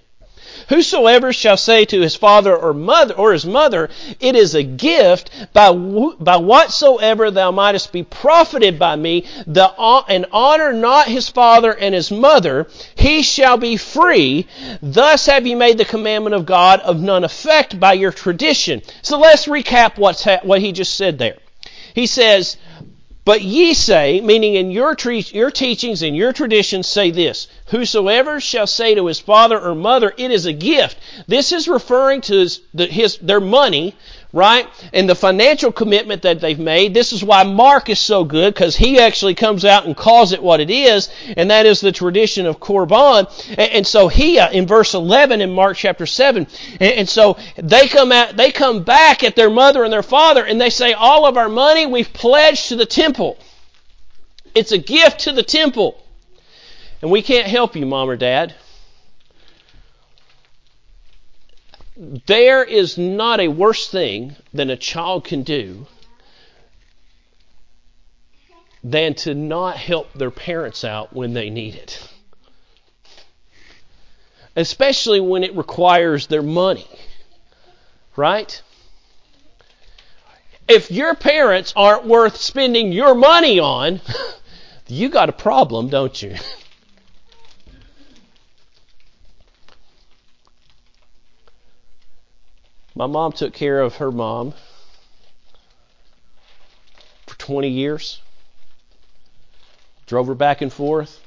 Whosoever 0.69 1.33
shall 1.33 1.57
say 1.57 1.85
to 1.87 2.01
his 2.01 2.15
father 2.15 2.57
or 2.57 2.75
mother 2.75 3.15
or 3.15 3.33
his 3.33 3.47
mother, 3.47 3.89
it 4.21 4.37
is 4.37 4.55
a 4.55 4.63
gift 4.63 5.31
by, 5.53 5.73
by 5.73 6.37
whatsoever 6.37 7.31
thou 7.31 7.51
mightest 7.51 7.93
be 7.93 8.03
profited 8.03 8.79
by 8.79 8.97
me, 8.97 9.25
the, 9.47 9.73
and 10.09 10.27
honor 10.33 10.73
not 10.73 11.09
his 11.09 11.29
father 11.29 11.73
and 11.73 11.95
his 11.95 12.11
mother, 12.11 12.69
he 12.95 13.23
shall 13.23 13.57
be 13.57 13.77
free. 13.77 14.47
Thus 14.83 15.27
have 15.27 15.47
you 15.47 15.57
made 15.57 15.79
the 15.79 15.85
commandment 15.85 16.35
of 16.35 16.47
God 16.47 16.81
of 16.81 17.01
none 17.01 17.25
effect 17.25 17.79
by 17.81 17.95
your 17.95 18.13
tradition. 18.13 18.83
So 19.03 19.19
let's 19.19 19.47
recap 19.47 19.97
what's 19.97 20.25
ha- 20.25 20.41
what 20.43 20.61
he 20.61 20.73
just 20.73 20.95
said 20.95 21.19
there. 21.19 21.39
He 21.95 22.07
says, 22.07 22.57
but 23.29 23.43
ye 23.43 23.75
say, 23.75 24.23
meaning 24.23 24.55
in 24.55 24.71
your, 24.71 24.95
tre- 24.95 25.23
your 25.35 25.51
teachings 25.51 26.01
and 26.01 26.17
your 26.17 26.33
traditions, 26.33 26.89
say 26.89 27.11
this 27.11 27.47
Whosoever 27.67 28.41
shall 28.41 28.67
say 28.67 28.95
to 28.95 29.05
his 29.05 29.21
father 29.21 29.61
or 29.61 29.75
mother, 29.75 30.15
It 30.17 30.31
is 30.31 30.47
a 30.47 30.55
gift. 30.55 30.97
This 31.27 31.53
is 31.53 31.69
referring 31.69 32.23
to 32.23 32.39
his, 32.39 32.61
the, 32.73 32.87
his, 32.87 33.19
their 33.19 33.39
money 33.39 33.95
right? 34.39 34.69
And 34.93 35.09
the 35.09 35.15
financial 35.15 35.73
commitment 35.73 36.23
that 36.23 36.41
they've 36.41 36.59
made. 36.59 36.95
This 36.95 37.13
is 37.13 37.25
why 37.25 37.43
Mark 37.43 37.91
is 37.91 37.99
so 37.99 38.25
good 38.25 38.55
because 38.55 38.77
he 38.77 39.01
actually 39.01 39.35
comes 39.35 39.65
out 39.65 39.85
and 39.85 39.97
calls 39.97 40.33
it 40.33 40.43
what 40.43 40.61
it 40.61 40.71
is, 40.71 41.11
and 41.37 41.51
that 41.51 41.67
is 41.67 41.81
the 41.81 41.93
tradition 41.93 42.47
of 42.47 42.61
Korban. 42.61 43.27
And, 43.59 43.87
so 43.87 44.09
he, 44.09 44.39
uh, 44.39 44.51
in 44.51 44.67
verse 44.67 44.95
11 44.95 45.41
in 45.41 45.51
Mark 45.51 45.77
chapter 45.77 46.07
7, 46.07 46.47
and, 46.81 47.09
so 47.09 47.37
they 47.57 47.89
come 47.89 48.13
out, 48.13 48.37
they 48.37 48.53
come 48.53 48.85
back 48.85 49.25
at 49.25 49.35
their 49.35 49.51
mother 49.51 49.83
and 49.83 49.93
their 49.93 50.03
father, 50.03 50.45
and 50.45 50.61
they 50.61 50.71
say, 50.71 50.93
all 50.93 51.27
of 51.27 51.37
our 51.37 51.49
money 51.49 51.87
we've 51.87 52.13
pledged 52.13 52.69
to 52.69 52.77
the 52.77 52.87
temple. 52.87 53.37
It's 54.55 54.73
a 54.73 54.79
gift 54.79 55.21
to 55.21 55.33
the 55.33 55.43
temple. 55.43 56.03
And 57.03 57.11
we 57.11 57.23
can't 57.23 57.47
help 57.47 57.77
you, 57.77 57.87
mom 57.87 58.09
or 58.09 58.17
dad. 58.17 58.55
There 61.99 62.63
is 62.63 62.97
not 62.97 63.41
a 63.41 63.49
worse 63.49 63.89
thing 63.89 64.37
than 64.55 64.71
a 64.71 64.77
child 64.77 65.25
can 65.25 65.43
do 65.43 65.89
than 68.85 69.15
to 69.15 69.35
not 69.35 69.77
help 69.77 70.13
their 70.13 70.31
parents 70.31 70.85
out 70.85 71.13
when 71.13 71.35
they 71.35 71.51
need 71.51 71.75
it. 71.75 72.09
Especially 74.55 75.21
when 75.21 75.43
it 75.43 75.57
requires 75.57 76.29
their 76.29 76.43
money. 76.43 76.87
Right? 78.15 78.63
If 80.69 80.93
your 80.93 81.17
parents 81.17 81.73
aren't 81.75 82.07
worth 82.07 82.37
spending 82.37 82.93
your 82.93 83.17
money 83.17 83.59
on, 83.59 84.01
you 84.87 85.09
got 85.09 85.31
a 85.31 85.33
problem, 85.33 85.89
don't 85.89 86.23
you? 86.23 86.37
My 92.99 93.07
mom 93.07 93.31
took 93.31 93.55
care 93.55 93.81
of 93.81 93.99
her 93.99 94.11
mom 94.11 94.55
for 97.29 97.39
20 97.39 97.69
years, 97.69 98.21
drove 100.07 100.27
her 100.27 100.35
back 100.35 100.63
and 100.63 100.73
forth, 100.73 101.21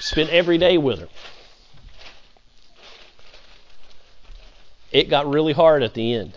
spent 0.00 0.30
every 0.30 0.56
day 0.56 0.78
with 0.78 1.00
her. 1.00 1.08
It 4.90 5.10
got 5.10 5.30
really 5.30 5.52
hard 5.52 5.82
at 5.82 5.92
the 5.92 6.14
end. 6.14 6.32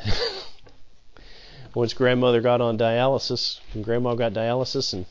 Once 1.73 1.93
grandmother 1.93 2.41
got 2.41 2.59
on 2.59 2.77
dialysis, 2.77 3.61
and 3.73 3.85
grandma 3.85 4.13
got 4.13 4.33
dialysis, 4.33 4.91
and 4.91 5.05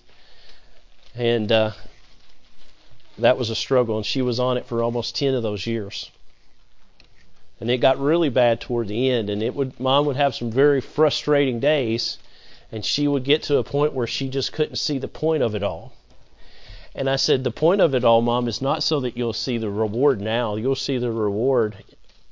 and 1.14 1.50
uh, 1.50 1.72
that 3.16 3.38
was 3.38 3.48
a 3.48 3.54
struggle, 3.54 3.96
and 3.96 4.04
she 4.04 4.20
was 4.20 4.38
on 4.38 4.58
it 4.58 4.66
for 4.66 4.82
almost 4.82 5.16
10 5.16 5.32
of 5.32 5.42
those 5.42 5.66
years 5.66 6.10
and 7.60 7.70
it 7.70 7.78
got 7.78 7.98
really 7.98 8.28
bad 8.28 8.60
toward 8.60 8.88
the 8.88 9.10
end 9.10 9.30
and 9.30 9.42
it 9.42 9.54
would 9.54 9.78
mom 9.80 10.06
would 10.06 10.16
have 10.16 10.34
some 10.34 10.50
very 10.50 10.80
frustrating 10.80 11.60
days 11.60 12.18
and 12.70 12.84
she 12.84 13.08
would 13.08 13.24
get 13.24 13.42
to 13.42 13.56
a 13.56 13.64
point 13.64 13.92
where 13.92 14.06
she 14.06 14.28
just 14.28 14.52
couldn't 14.52 14.76
see 14.76 14.98
the 14.98 15.08
point 15.08 15.42
of 15.42 15.54
it 15.54 15.62
all. 15.62 15.92
And 16.94 17.08
i 17.08 17.16
said 17.16 17.44
the 17.44 17.50
point 17.50 17.80
of 17.80 17.94
it 17.94 18.04
all 18.04 18.20
mom 18.20 18.48
is 18.48 18.60
not 18.60 18.82
so 18.82 19.00
that 19.00 19.16
you'll 19.16 19.32
see 19.32 19.58
the 19.58 19.70
reward 19.70 20.20
now. 20.20 20.56
You'll 20.56 20.74
see 20.74 20.98
the 20.98 21.12
reward 21.12 21.76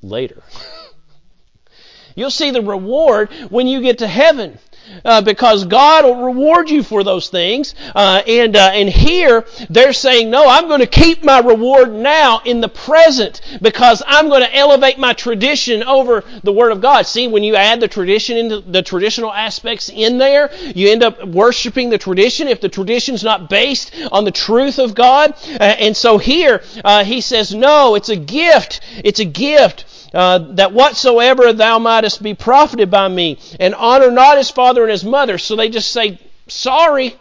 later. 0.03 0.43
You'll 2.15 2.31
see 2.31 2.51
the 2.51 2.63
reward 2.63 3.29
when 3.51 3.67
you 3.67 3.83
get 3.83 3.99
to 3.99 4.07
heaven 4.07 4.59
uh, 5.05 5.23
because 5.23 5.65
God 5.65 6.05
will 6.05 6.25
reward 6.25 6.71
you 6.71 6.83
for 6.83 7.05
those 7.05 7.29
things. 7.29 7.75
Uh, 7.95 8.23
and 8.27 8.57
uh, 8.57 8.71
and 8.73 8.89
here 8.89 9.45
they're 9.71 9.93
saying, 9.93 10.31
no, 10.31 10.47
I'm 10.49 10.69
going 10.69 10.81
to 10.81 10.87
keep 10.87 11.25
my 11.25 11.39
reward 11.39 11.93
now 11.93 12.41
in 12.45 12.61
the 12.61 12.69
present 12.69 13.41
because 13.61 14.03
I'm 14.07 14.29
going 14.29 14.43
to 14.43 14.55
elevate 14.55 14.99
my 14.99 15.13
tradition 15.13 15.83
over 15.83 16.25
the 16.43 16.53
Word 16.53 16.73
of 16.73 16.81
God. 16.81 17.07
See, 17.07 17.29
when 17.29 17.43
you 17.43 17.57
add 17.57 17.81
the 17.81 17.89
tradition 17.89 18.37
into 18.37 18.61
the 18.61 18.83
traditional 18.83 19.33
aspects 19.33 19.89
in 19.89 20.19
there, 20.19 20.51
you 20.75 20.91
end 20.91 21.03
up 21.03 21.25
worshiping 21.25 21.91
the 21.91 21.99
tradition 21.99 22.49
if 22.49 22.61
the 22.61 22.69
tradition's 22.69 23.25
not 23.25 23.49
based 23.49 23.95
on 24.13 24.25
the 24.25 24.31
truth 24.31 24.79
of 24.79 24.95
God. 24.95 25.35
Uh, 25.49 25.63
and 25.63 25.97
so 25.97 26.19
here 26.19 26.63
uh, 26.85 27.05
he 27.05 27.21
says, 27.21 27.55
no, 27.55 27.95
it's 27.95 28.09
a 28.09 28.17
gift. 28.17 28.81
It's 29.05 29.21
a 29.21 29.25
gift 29.25 29.85
uh, 30.15 30.39
that 30.55 30.73
whatsoever 30.73 31.53
thou 31.53 31.79
mightest 31.79 32.23
be 32.23 32.35
profited 32.35 32.91
by 32.91 33.09
me, 33.09 33.39
and 33.61 33.75
honor 33.75 34.11
not 34.11 34.39
his 34.39 34.51
father 34.51 34.83
and 34.83 34.91
his 34.91 35.05
mother. 35.05 35.39
So 35.39 35.57
they 35.57 35.69
just 35.69 35.91
say, 35.91 36.19
sorry, 36.49 37.17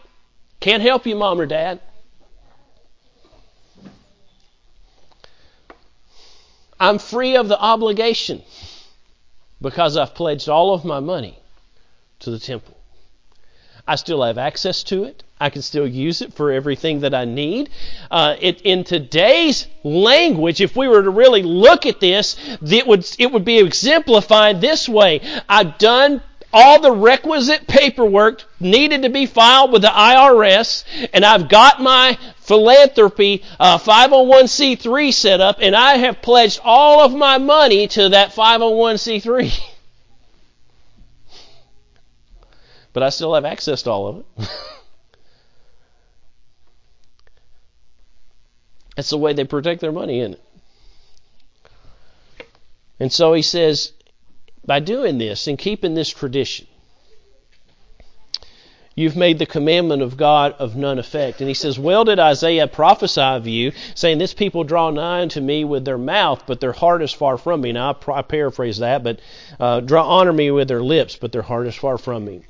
can't 0.59 0.81
help 0.81 1.05
you, 1.05 1.15
mom 1.15 1.39
or 1.39 1.45
dad. 1.45 1.79
I'm 6.79 6.99
free 6.99 7.37
of 7.37 7.47
the 7.47 7.59
obligation 7.59 8.43
because 9.61 9.97
I've 9.97 10.13
pledged 10.13 10.49
all 10.49 10.73
of 10.73 10.83
my 10.83 10.99
money 10.99 11.39
to 12.19 12.31
the 12.31 12.39
temple. 12.39 12.74
I 13.87 13.95
still 13.95 14.23
have 14.23 14.37
access 14.37 14.83
to 14.83 15.03
it. 15.03 15.23
I 15.39 15.49
can 15.49 15.61
still 15.61 15.85
use 15.85 16.21
it 16.21 16.33
for 16.33 16.51
everything 16.51 17.01
that 17.01 17.13
I 17.13 17.25
need. 17.25 17.69
Uh, 18.09 18.35
it, 18.39 18.61
in 18.61 18.83
today's 18.83 19.67
language, 19.83 20.61
if 20.61 20.75
we 20.75 20.87
were 20.87 21.03
to 21.03 21.09
really 21.09 21.43
look 21.43 21.85
at 21.85 21.99
this, 21.99 22.35
it 22.65 22.87
would, 22.87 23.05
it 23.19 23.31
would 23.31 23.45
be 23.45 23.59
exemplified 23.59 24.61
this 24.61 24.89
way. 24.89 25.21
I've 25.47 25.77
done 25.77 26.21
all 26.51 26.79
the 26.79 26.91
requisite 26.91 27.67
paperwork 27.67 28.43
needed 28.61 29.03
to 29.03 29.09
be 29.09 29.25
filed 29.25 29.73
with 29.73 29.81
the 29.81 29.89
IRS, 29.89 30.85
and 31.13 31.25
I've 31.25 31.49
got 31.49 31.81
my 31.81 32.17
philanthropy 32.37 33.43
uh, 33.59 33.77
501c3 33.77 35.13
set 35.13 35.41
up, 35.41 35.57
and 35.59 35.75
I 35.75 35.97
have 35.97 36.21
pledged 36.21 36.61
all 36.63 37.01
of 37.01 37.13
my 37.13 37.37
money 37.37 37.87
to 37.89 38.09
that 38.09 38.31
501c3. 38.31 39.59
but 42.95 43.03
I 43.03 43.09
still 43.09 43.33
have 43.33 43.43
access 43.43 43.81
to 43.83 43.91
all 43.91 44.07
of 44.07 44.17
it. 44.19 44.25
That's 48.95 49.09
the 49.09 49.17
way 49.17 49.33
they 49.33 49.43
protect 49.43 49.81
their 49.81 49.91
money, 49.91 50.21
isn't 50.21 50.35
it? 50.35 50.43
And 52.97 53.11
so 53.11 53.33
he 53.33 53.41
says, 53.41 53.91
by 54.65 54.79
doing 54.79 55.17
this 55.17 55.47
and 55.47 55.57
keeping 55.57 55.93
this 55.93 56.07
tradition, 56.07 56.67
you've 58.95 59.17
made 59.17 59.39
the 59.39 59.45
commandment 59.45 60.01
of 60.01 60.15
God 60.15 60.53
of 60.53 60.77
none 60.77 60.97
effect. 60.97 61.41
And 61.41 61.49
he 61.49 61.53
says, 61.53 61.77
Well 61.77 62.05
did 62.05 62.17
Isaiah 62.17 62.65
prophesy 62.65 63.19
of 63.19 63.45
you, 63.45 63.73
saying, 63.93 64.19
This 64.19 64.33
people 64.33 64.63
draw 64.63 64.89
nigh 64.89 65.21
unto 65.21 65.41
me 65.41 65.65
with 65.65 65.83
their 65.83 65.97
mouth, 65.97 66.43
but 66.47 66.61
their 66.61 66.71
heart 66.71 67.01
is 67.01 67.11
far 67.11 67.37
from 67.37 67.59
me. 67.59 67.73
Now 67.73 67.97
I, 68.07 68.21
paraphrase 68.21 68.77
that, 68.77 69.03
but 69.03 69.19
uh, 69.59 69.81
draw 69.81 70.07
honor 70.07 70.31
me 70.31 70.49
with 70.49 70.69
their 70.69 70.81
lips, 70.81 71.17
but 71.17 71.33
their 71.33 71.41
heart 71.41 71.67
is 71.67 71.75
far 71.75 71.97
from 71.97 72.23
me 72.23 72.43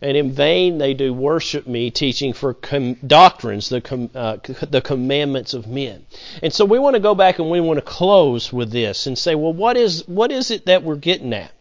and 0.00 0.16
in 0.16 0.32
vain 0.32 0.78
they 0.78 0.94
do 0.94 1.12
worship 1.12 1.66
me, 1.66 1.90
teaching 1.90 2.32
for 2.32 2.54
com- 2.54 2.96
doctrines, 3.06 3.68
the, 3.68 3.80
com- 3.80 4.10
uh, 4.14 4.36
the 4.68 4.80
commandments 4.80 5.54
of 5.54 5.66
men. 5.66 6.06
And 6.42 6.52
so 6.52 6.64
we 6.64 6.78
want 6.78 6.94
to 6.94 7.00
go 7.00 7.14
back 7.14 7.38
and 7.38 7.50
we 7.50 7.60
want 7.60 7.78
to 7.78 7.84
close 7.84 8.52
with 8.52 8.70
this 8.70 9.06
and 9.06 9.18
say, 9.18 9.34
well, 9.34 9.52
what 9.52 9.76
is, 9.76 10.06
what 10.06 10.32
is 10.32 10.50
it 10.50 10.66
that 10.66 10.82
we're 10.82 10.96
getting 10.96 11.32
at? 11.32 11.52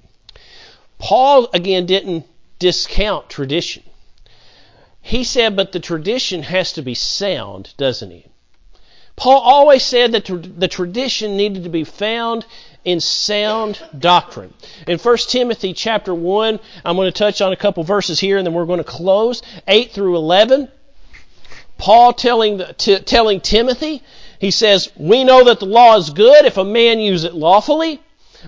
Paul, 1.00 1.50
again, 1.54 1.86
didn't 1.86 2.26
discount 2.60 3.30
tradition. 3.30 3.84
He 5.02 5.24
said, 5.24 5.56
but 5.56 5.72
the 5.72 5.80
tradition 5.80 6.44
has 6.44 6.74
to 6.74 6.82
be 6.82 6.94
sound, 6.94 7.74
doesn't 7.78 8.12
he? 8.12 8.26
Paul 9.16 9.40
always 9.40 9.84
said 9.84 10.12
that 10.12 10.26
the 10.26 10.68
tradition 10.68 11.38
needed 11.38 11.64
to 11.64 11.70
be 11.70 11.84
found 11.84 12.46
in 12.84 13.00
sound 13.00 13.80
doctrine. 13.98 14.54
In 14.88 14.98
1 14.98 15.18
Timothy 15.28 15.74
chapter 15.74 16.14
1, 16.14 16.60
I'm 16.86 16.96
going 16.96 17.12
to 17.12 17.18
touch 17.18 17.42
on 17.42 17.52
a 17.52 17.58
couple 17.58 17.84
verses 17.84 18.20
here 18.20 18.38
and 18.38 18.46
then 18.46 18.54
we're 18.54 18.66
going 18.66 18.78
to 18.78 18.84
close. 18.84 19.42
8 19.68 19.92
through 19.92 20.16
11. 20.16 20.70
Paul 21.78 22.14
telling, 22.14 22.62
t- 22.78 23.00
telling 23.00 23.42
Timothy, 23.42 24.02
he 24.40 24.52
says, 24.52 24.90
We 24.96 25.24
know 25.24 25.44
that 25.44 25.60
the 25.60 25.66
law 25.66 25.96
is 25.98 26.10
good 26.10 26.46
if 26.46 26.58
a 26.58 26.64
man 26.64 27.00
use 27.00 27.24
it 27.24 27.34
lawfully. 27.34 28.02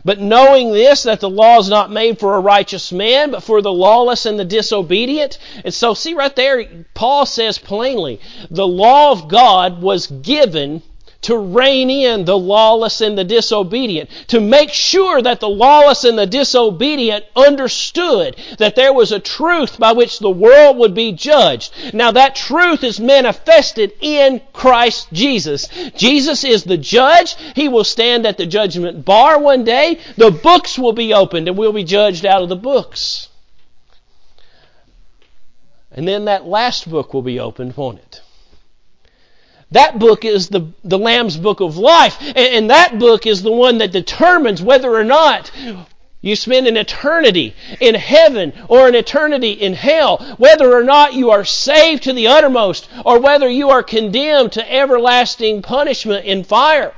But 0.06 0.20
knowing 0.20 0.72
this, 0.72 1.04
that 1.04 1.20
the 1.20 1.30
law 1.30 1.58
is 1.58 1.68
not 1.68 1.92
made 1.92 2.20
for 2.20 2.36
a 2.36 2.40
righteous 2.40 2.92
man, 2.92 3.32
but 3.32 3.44
for 3.44 3.62
the 3.62 3.74
lawless 3.74 4.26
and 4.26 4.40
the 4.40 4.46
disobedient. 4.46 5.40
And 5.66 5.74
so, 5.74 5.94
see 5.94 6.14
right 6.14 6.36
there, 6.36 6.86
Paul 6.94 7.26
says 7.26 7.58
plainly, 7.58 8.20
the 8.52 8.68
law 8.68 9.12
of 9.12 9.28
God 9.28 9.82
was 9.82 10.08
given 10.08 10.84
to 11.22 11.38
rein 11.38 11.90
in 11.90 12.26
the 12.26 12.38
lawless 12.38 13.02
and 13.02 13.18
the 13.18 13.24
disobedient, 13.24 14.10
to 14.28 14.40
make 14.40 14.72
sure 14.72 15.22
that 15.22 15.40
the 15.40 15.50
lawless 15.50 16.04
and 16.04 16.18
the 16.18 16.26
disobedient 16.26 17.26
understood 17.36 18.36
that 18.58 18.76
there 18.76 18.94
was 18.94 19.12
a 19.12 19.20
truth 19.20 19.78
by 19.78 19.92
which 19.92 20.20
the 20.20 20.30
world 20.30 20.78
would 20.78 20.94
be 20.94 21.12
judged. 21.12 21.74
Now 21.94 22.12
that 22.12 22.36
truth 22.36 22.84
is 22.84 23.00
manifested 23.00 23.92
in 24.00 24.42
Christ 24.54 25.08
Jesus. 25.12 25.68
Jesus 25.96 26.44
is 26.44 26.64
the 26.64 26.78
judge. 26.78 27.36
He 27.56 27.68
will 27.68 27.84
stand 27.84 28.26
at 28.26 28.38
the 28.38 28.46
judgment 28.46 29.04
bar 29.04 29.40
one 29.40 29.66
day. 29.66 30.00
The 30.16 30.32
books 30.32 30.80
will 30.80 30.94
be 30.94 31.14
opened 31.14 31.48
and 31.48 31.58
we'll 31.58 31.74
be 31.74 31.84
judged 31.84 32.26
out 32.26 32.44
of 32.44 32.50
the 32.50 32.56
books. 32.56 33.28
And 35.92 36.08
then 36.08 36.26
that 36.26 36.46
last 36.46 36.90
book 36.90 37.14
will 37.14 37.24
be 37.24 37.40
opened, 37.40 37.76
won't 37.76 38.00
it? 38.00 38.22
That 39.72 40.00
book 40.00 40.26
is 40.26 40.50
the, 40.50 40.72
the 40.84 40.98
Lamb's 40.98 41.38
book 41.38 41.60
of 41.60 41.78
life. 41.78 42.18
And, 42.22 42.38
and 42.38 42.70
that 42.70 42.98
book 42.98 43.28
is 43.28 43.44
the 43.44 43.52
one 43.52 43.78
that 43.80 43.92
determines 43.92 44.62
whether 44.62 44.94
or 44.94 45.04
not 45.04 45.52
you 46.22 46.36
spend 46.36 46.68
an 46.68 46.76
eternity 46.76 47.56
in 47.80 47.96
heaven 47.96 48.54
or 48.68 48.88
an 48.88 48.96
eternity 48.96 49.52
in 49.52 49.74
hell, 49.74 50.36
whether 50.38 50.74
or 50.74 50.84
not 50.84 51.14
you 51.14 51.32
are 51.32 51.46
saved 51.46 52.04
to 52.04 52.14
the 52.14 52.28
uttermost 52.28 52.90
or 53.06 53.20
whether 53.20 53.48
you 53.48 53.70
are 53.70 53.84
condemned 53.84 54.54
to 54.54 54.74
everlasting 54.74 55.62
punishment 55.62 56.26
in 56.26 56.44
fire. 56.44 56.94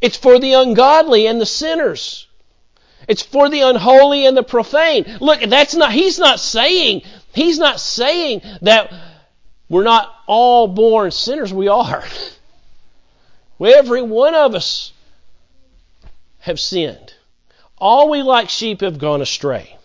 It's 0.00 0.16
for 0.16 0.38
the 0.38 0.54
ungodly 0.54 1.26
and 1.26 1.38
the 1.38 1.46
sinners. 1.46 2.26
It's 3.10 3.22
for 3.22 3.48
the 3.48 3.62
unholy 3.62 4.24
and 4.24 4.36
the 4.36 4.44
profane. 4.44 5.04
Look, 5.20 5.40
that's 5.40 5.74
not, 5.74 5.90
he's 5.90 6.20
not 6.20 6.38
saying, 6.38 7.02
he's 7.34 7.58
not 7.58 7.80
saying 7.80 8.42
that 8.62 8.94
we're 9.68 9.82
not 9.82 10.14
all 10.28 10.68
born 10.68 11.10
sinners. 11.10 11.52
We 11.52 11.66
are. 11.66 12.04
Every 13.60 14.00
one 14.00 14.36
of 14.36 14.54
us 14.54 14.92
have 16.38 16.60
sinned. 16.60 17.14
All 17.78 18.10
we 18.10 18.22
like 18.22 18.48
sheep 18.48 18.80
have 18.80 19.00
gone 19.00 19.22
astray. 19.22 19.76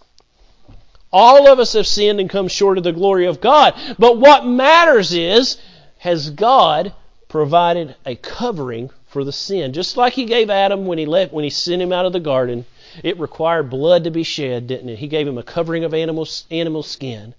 All 1.12 1.48
of 1.48 1.58
us 1.58 1.74
have 1.74 1.88
sinned 1.88 2.20
and 2.20 2.30
come 2.30 2.48
short 2.48 2.78
of 2.78 2.84
the 2.84 2.92
glory 2.92 3.26
of 3.26 3.42
God. 3.42 3.74
But 3.98 4.20
what 4.20 4.46
matters 4.46 5.14
is, 5.14 5.58
has 5.98 6.30
God 6.30 6.94
provided 7.28 7.96
a 8.06 8.14
covering 8.18 8.92
for 9.08 9.24
the 9.24 9.32
sin? 9.32 9.74
Just 9.74 9.98
like 9.98 10.14
He 10.14 10.26
gave 10.26 10.52
Adam 10.52 10.86
when 10.86 11.00
He 11.00 11.08
left, 11.08 11.34
when 11.34 11.44
He 11.44 11.50
sent 11.50 11.82
him 11.82 11.92
out 11.92 12.06
of 12.06 12.14
the 12.14 12.20
garden, 12.20 12.68
it 13.04 13.20
required 13.20 13.70
blood 13.70 14.04
to 14.04 14.12
be 14.12 14.24
shed, 14.24 14.68
didn't 14.68 14.90
it? 14.90 15.00
He 15.00 15.08
gave 15.08 15.28
him 15.28 15.38
a 15.38 15.44
covering 15.44 15.84
of 15.84 15.94
animal, 15.94 16.28
animal 16.52 16.84
skin. 16.84 17.34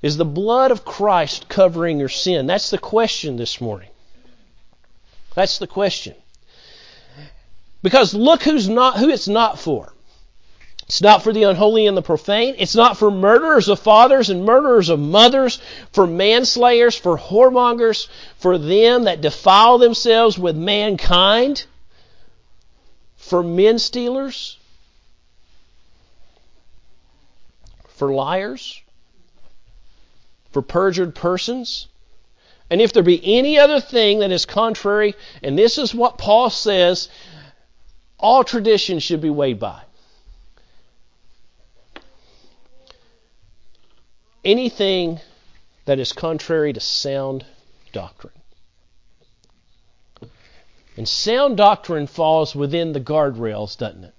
Is 0.00 0.16
the 0.16 0.24
blood 0.24 0.70
of 0.70 0.84
Christ 0.84 1.48
covering 1.48 1.98
your 1.98 2.08
sin? 2.08 2.46
That's 2.46 2.70
the 2.70 2.78
question 2.78 3.36
this 3.36 3.60
morning. 3.60 3.88
That's 5.34 5.58
the 5.58 5.66
question. 5.66 6.14
Because 7.82 8.14
look 8.14 8.42
who's 8.42 8.68
not 8.68 8.98
who 8.98 9.08
it's 9.08 9.28
not 9.28 9.58
for. 9.58 9.92
It's 10.86 11.00
not 11.00 11.22
for 11.22 11.32
the 11.32 11.44
unholy 11.44 11.86
and 11.86 11.96
the 11.96 12.02
profane. 12.02 12.56
It's 12.58 12.74
not 12.74 12.98
for 12.98 13.10
murderers 13.10 13.68
of 13.68 13.78
fathers 13.78 14.28
and 14.28 14.44
murderers 14.44 14.88
of 14.88 14.98
mothers, 14.98 15.58
for 15.92 16.06
manslayers, 16.06 16.96
for 16.96 17.16
whoremongers, 17.16 18.08
for 18.36 18.58
them 18.58 19.04
that 19.04 19.20
defile 19.20 19.78
themselves 19.78 20.38
with 20.38 20.56
mankind 20.56 21.64
for 23.22 23.40
men 23.40 23.78
stealers, 23.78 24.58
for 27.86 28.12
liars, 28.12 28.82
for 30.50 30.60
perjured 30.60 31.14
persons. 31.14 31.86
And 32.68 32.80
if 32.80 32.92
there 32.92 33.04
be 33.04 33.20
any 33.38 33.60
other 33.60 33.80
thing 33.80 34.18
that 34.18 34.32
is 34.32 34.44
contrary, 34.44 35.14
and 35.40 35.56
this 35.56 35.78
is 35.78 35.94
what 35.94 36.18
Paul 36.18 36.50
says, 36.50 37.08
all 38.18 38.42
tradition 38.42 38.98
should 38.98 39.20
be 39.20 39.30
weighed 39.30 39.60
by. 39.60 39.82
Anything 44.44 45.20
that 45.84 46.00
is 46.00 46.12
contrary 46.12 46.72
to 46.72 46.80
sound 46.80 47.46
doctrine. 47.92 48.41
And 50.96 51.08
sound 51.08 51.56
doctrine 51.56 52.06
falls 52.06 52.54
within 52.54 52.92
the 52.92 53.00
guardrails, 53.00 53.78
doesn't 53.78 54.04
it? 54.04 54.14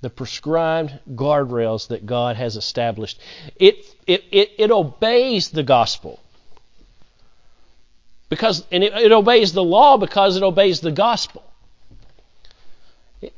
The 0.00 0.10
prescribed 0.10 0.92
guardrails 1.14 1.88
that 1.88 2.06
God 2.06 2.36
has 2.36 2.56
established. 2.56 3.18
It, 3.56 3.84
it, 4.06 4.24
it, 4.30 4.52
it 4.58 4.70
obeys 4.70 5.50
the 5.50 5.62
gospel. 5.62 6.20
Because, 8.28 8.64
and 8.70 8.84
it, 8.84 8.92
it 8.92 9.12
obeys 9.12 9.52
the 9.52 9.64
law 9.64 9.96
because 9.96 10.36
it 10.36 10.42
obeys 10.42 10.80
the 10.80 10.92
gospel. 10.92 11.42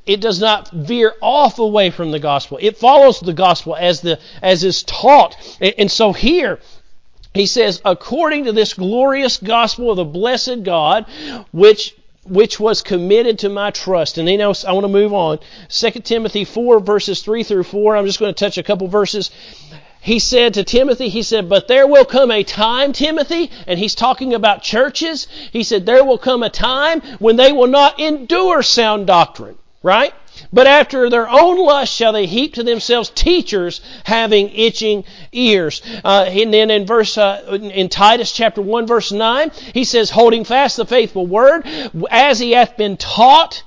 It 0.05 0.21
does 0.21 0.41
not 0.41 0.71
veer 0.71 1.15
off 1.23 1.59
away 1.59 1.91
from 1.91 2.11
the 2.11 2.19
gospel. 2.19 2.59
It 2.61 2.77
follows 2.77 3.21
the 3.21 3.33
gospel 3.33 3.75
as 3.77 4.03
the 4.03 4.19
as 4.43 4.63
is 4.63 4.83
taught. 4.83 5.37
And 5.59 5.91
so 5.91 6.13
here 6.13 6.59
he 7.33 7.47
says, 7.47 7.81
according 7.85 8.45
to 8.45 8.53
this 8.53 8.75
glorious 8.75 9.39
gospel 9.39 9.91
of 9.91 9.97
the 9.97 10.05
blessed 10.05 10.65
God, 10.65 11.07
which 11.53 11.95
which 12.25 12.61
was 12.61 12.83
committed 12.83 13.39
to 13.41 13.49
my 13.49 13.71
trust. 13.71 14.19
And 14.19 14.29
then 14.29 14.41
I 14.41 14.47
want 14.47 14.85
to 14.85 14.89
move 14.89 15.13
on. 15.13 15.39
2 15.69 15.91
Timothy 16.01 16.45
4, 16.45 16.81
verses 16.81 17.23
3 17.23 17.43
through 17.43 17.65
4. 17.65 17.97
I'm 17.97 18.07
just 18.07 18.19
going 18.19 18.33
to 18.33 18.39
touch 18.39 18.59
a 18.59 18.63
couple 18.63 18.89
verses. 18.89 19.31
He 20.03 20.19
said 20.19 20.55
to 20.55 20.65
Timothy, 20.65 21.09
he 21.09 21.23
said, 21.23 21.49
But 21.49 21.69
there 21.69 21.87
will 21.87 22.07
come 22.07 22.31
a 22.31 22.43
time, 22.43 22.93
Timothy, 22.93 23.51
and 23.67 23.79
he's 23.79 23.95
talking 23.95 24.33
about 24.33 24.63
churches. 24.63 25.29
He 25.53 25.63
said, 25.63 25.85
There 25.85 26.05
will 26.05 26.19
come 26.19 26.43
a 26.43 26.51
time 26.51 27.03
when 27.19 27.37
they 27.37 27.53
will 27.53 27.67
not 27.67 28.01
endure 28.01 28.63
sound 28.63 29.07
doctrine, 29.07 29.59
right? 29.83 30.15
But 30.53 30.67
after 30.67 31.09
their 31.11 31.29
own 31.29 31.59
lust 31.59 31.95
shall 31.95 32.13
they 32.13 32.27
heap 32.27 32.55
to 32.55 32.63
themselves 32.63 33.11
teachers 33.11 33.81
having 34.05 34.51
itching 34.51 35.05
ears. 35.33 35.83
Uh, 36.05 36.27
and 36.29 36.53
then 36.53 36.71
in 36.71 36.87
verse 36.87 37.17
uh, 37.19 37.59
in 37.61 37.89
Titus 37.89 38.33
chapter 38.33 38.63
one 38.63 38.87
verse 38.87 39.13
nine, 39.13 39.51
he 39.75 39.85
says, 39.85 40.11
"Holding 40.11 40.45
fast 40.45 40.77
the 40.77 40.87
faithful 40.87 41.27
word, 41.27 41.67
as 42.11 42.39
he 42.39 42.53
hath 42.53 42.77
been 42.77 42.97
taught." 42.97 43.63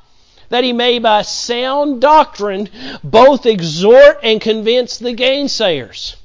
That 0.49 0.63
he 0.63 0.73
may 0.73 0.99
by 0.99 1.23
sound 1.23 1.99
doctrine 1.99 2.69
both 3.03 3.47
exhort 3.47 4.19
and 4.21 4.39
convince 4.39 4.99
the 4.99 5.15
gainsayers. 5.15 6.15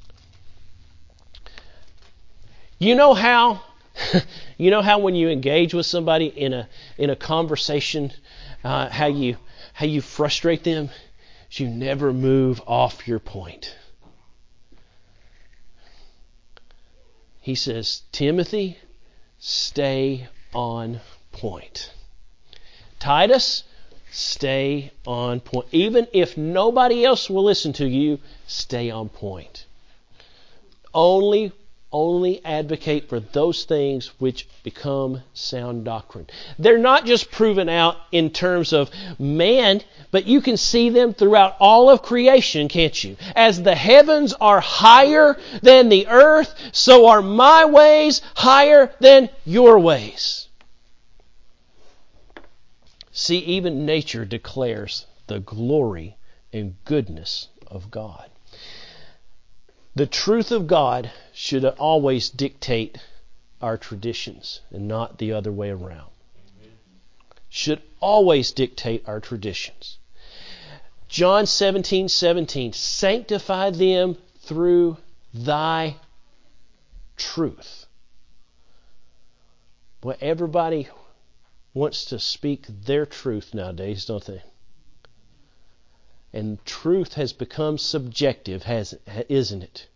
You 2.79 2.95
know 2.95 3.15
how 3.15 3.63
you 4.59 4.71
know 4.71 4.83
how 4.83 4.99
when 4.99 5.15
you 5.15 5.29
engage 5.29 5.75
with 5.75 5.87
somebody 5.87 6.27
in 6.27 6.53
a 6.53 6.69
in 6.97 7.11
a 7.11 7.17
conversation, 7.17 8.13
uh, 8.65 8.89
how 8.89 9.07
you 9.07 9.37
how 9.79 9.87
you 9.87 10.01
frustrate 10.01 10.65
them 10.65 10.91
is 11.49 11.61
you 11.61 11.69
never 11.69 12.13
move 12.13 12.61
off 12.67 13.07
your 13.07 13.21
point. 13.21 13.77
He 17.41 17.55
says, 17.55 18.03
Timothy, 18.11 18.77
stay 19.39 20.27
on 20.53 20.99
point. 21.31 21.93
Titus, 22.99 23.63
stay 24.11 24.91
on 25.07 25.39
point. 25.39 25.69
Even 25.71 26.09
if 26.13 26.37
nobody 26.37 27.05
else 27.05 27.31
will 27.31 27.45
listen 27.45 27.73
to 27.75 27.87
you, 27.87 28.19
stay 28.49 28.91
on 28.91 29.09
point. 29.09 29.65
Only 30.93 31.53
only 31.91 32.45
advocate 32.45 33.09
for 33.09 33.21
those 33.21 33.65
things 33.65 34.09
which 34.19 34.47
become 34.63 35.23
sound 35.33 35.85
doctrine. 35.85 36.27
They're 36.59 36.79
not 36.79 37.07
just 37.07 37.31
proven 37.31 37.69
out 37.69 37.97
in 38.13 38.31
terms 38.31 38.73
of 38.73 38.91
man, 39.19 39.83
but 40.11 40.27
you 40.27 40.41
can 40.41 40.57
see 40.57 40.91
them 40.91 41.15
throughout 41.15 41.57
all 41.61 41.89
of 41.89 42.03
creation, 42.03 42.69
can't 42.69 43.03
you? 43.03 43.17
As 43.35 43.63
the 43.63 43.75
heavens 43.75 44.35
are 44.35 44.61
higher 44.61 45.39
than 45.63 45.89
the 45.89 46.07
earth, 46.09 46.55
so 46.73 47.07
are 47.07 47.23
my 47.23 47.65
ways 47.65 48.21
higher 48.35 48.93
than 49.01 49.31
your 49.45 49.79
ways. 49.79 50.49
See, 53.13 53.39
even 53.39 53.87
nature 53.87 54.25
declares 54.25 55.07
the 55.27 55.41
glory 55.41 56.17
and 56.53 56.77
goodness 56.85 57.49
of 57.67 57.91
God. 57.91 58.31
The 59.99 60.07
truth 60.07 60.53
of 60.53 60.69
God 60.69 61.11
should 61.35 61.65
always 61.65 62.31
dictate 62.31 62.99
our 63.61 63.77
traditions 63.77 64.61
and 64.71 64.87
not 64.87 65.19
the 65.19 65.33
other 65.33 65.51
way 65.51 65.71
around. 65.71 66.13
Should 67.49 67.83
always 67.99 68.53
dictate 68.53 69.03
our 69.09 69.19
traditions. 69.19 69.99
John 71.09 71.47
17, 71.47 72.09
17, 72.09 72.75
sanctify 72.75 73.71
them 73.71 74.17
through 74.39 74.99
thy 75.35 75.97
truth. 77.17 77.87
Well, 80.05 80.17
everybody 80.21 80.87
wants 81.75 82.05
to 82.05 82.21
speak 82.21 82.67
their 82.69 83.05
truth 83.05 83.53
nowadays, 83.53 84.05
don't 84.05 84.25
they? 84.25 84.45
And 86.33 86.65
truth 86.65 87.15
has 87.15 87.33
become 87.33 87.79
subjective, 87.79 88.65
has, 88.65 88.95
isn't 89.29 89.63
it? 89.63 89.87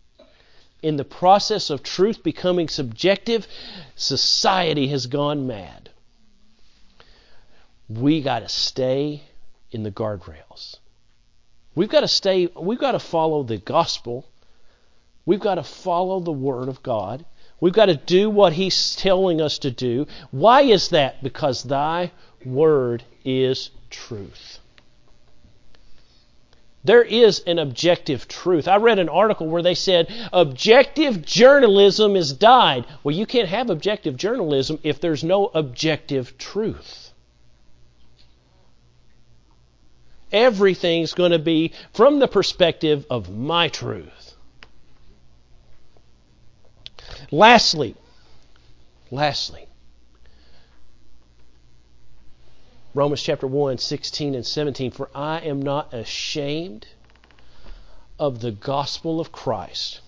In 0.83 0.97
the 0.97 1.05
process 1.05 1.71
of 1.71 1.83
truth 1.83 2.23
becoming 2.23 2.69
subjective, 2.69 3.47
society 3.95 4.89
has 4.89 5.07
gone 5.07 5.47
mad. 5.47 5.91
We 7.89 8.23
got 8.23 8.41
to 8.41 8.49
stay 8.49 9.23
in 9.71 9.83
the 9.83 9.91
guardrails. 9.91 10.77
We've 11.75 11.89
got 11.89 12.01
to 12.01 12.09
stay, 12.09 12.49
we've 12.57 12.79
got 12.79 12.93
to 12.93 12.99
follow 12.99 13.43
the 13.43 13.59
gospel. 13.59 14.27
We've 15.25 15.41
got 15.41 15.55
to 15.55 15.63
follow 15.63 16.21
the 16.21 16.33
Word 16.33 16.69
of 16.69 16.83
God. 16.83 17.25
We've 17.61 17.73
got 17.73 17.87
to 17.87 17.95
do 17.95 18.29
what 18.29 18.55
He's 18.55 18.97
telling 18.97 19.41
us 19.41 19.59
to 19.59 19.71
do. 19.71 20.07
Why 20.33 20.63
is 20.63 20.89
that? 20.89 21.23
Because 21.23 21.63
Thy 21.63 22.11
Word 22.45 23.05
is 23.25 23.71
truth. 23.89 24.59
There 26.85 27.03
is 27.03 27.41
an 27.47 27.59
objective 27.59 28.27
truth. 28.27 28.67
I 28.67 28.77
read 28.77 28.99
an 28.99 29.09
article 29.09 29.47
where 29.47 29.63
they 29.63 29.75
said 29.75 30.13
objective 30.33 31.25
journalism 31.25 32.17
has 32.17 32.33
died. 32.33 32.87
Well, 33.05 33.15
you 33.15 33.25
can't 33.25 33.49
have 33.49 33.71
objective 33.71 34.17
journalism 34.17 34.81
if 34.83 35.01
there's 35.01 35.23
no 35.23 35.47
objective 35.55 36.37
truth. 36.39 37.13
Everything's 40.33 41.13
going 41.13 41.33
to 41.33 41.39
be 41.39 41.73
from 41.93 42.19
the 42.19 42.27
perspective 42.27 43.07
of 43.11 43.31
my 43.31 43.69
truth. 43.69 44.35
Lastly, 47.31 47.95
lastly, 49.11 49.69
Romans 52.95 53.23
chapter 53.23 53.47
1, 53.47 53.79
16 53.79 54.35
and 54.35 54.45
17. 54.45 54.91
For 54.91 55.09
I 55.15 55.39
am 55.41 55.63
not 55.63 55.95
ashamed 55.95 56.87
of 58.19 58.41
the 58.41 58.51
gospel 58.51 59.19
of 59.19 59.33
Christ, 59.33 60.01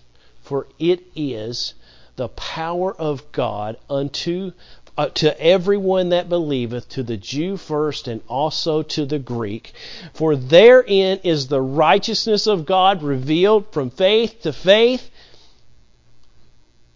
for 0.42 0.66
it 0.78 1.02
is 1.16 1.74
the 2.16 2.28
power 2.28 2.94
of 2.94 3.32
God 3.32 3.78
unto 3.88 4.52
uh, 4.96 5.08
to 5.08 5.40
everyone 5.40 6.10
that 6.10 6.28
believeth, 6.28 6.88
to 6.90 7.02
the 7.02 7.16
Jew 7.16 7.56
first 7.56 8.06
and 8.06 8.20
also 8.28 8.82
to 8.82 9.04
the 9.04 9.18
Greek. 9.18 9.72
For 10.12 10.36
therein 10.36 11.20
is 11.24 11.48
the 11.48 11.62
righteousness 11.62 12.46
of 12.46 12.66
God 12.66 13.02
revealed 13.02 13.72
from 13.72 13.90
faith 13.90 14.42
to 14.42 14.52
faith. 14.52 15.10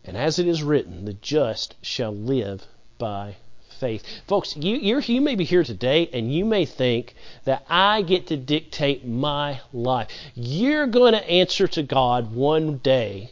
And 0.05 0.17
as 0.17 0.39
it 0.39 0.47
is 0.47 0.63
written, 0.63 1.07
the 1.07 1.15
just 1.15 1.75
shall 1.83 2.15
live 2.15 2.67
by 2.99 3.37
faith. 3.79 4.05
Folks, 4.27 4.57
you, 4.57 5.01
you 5.01 5.21
may 5.21 5.35
be 5.35 5.45
here 5.45 5.65
today 5.65 6.09
and 6.13 6.33
you 6.33 6.45
may 6.45 6.65
think 6.65 7.15
that 7.45 7.65
I 7.69 8.03
get 8.03 8.27
to 8.29 8.37
dictate 8.37 9.07
my 9.07 9.61
life. 9.73 10.09
You're 10.35 10.87
going 10.87 11.13
to 11.13 11.31
answer 11.31 11.67
to 11.69 11.83
God 11.83 12.35
one 12.35 12.79
day, 12.79 13.31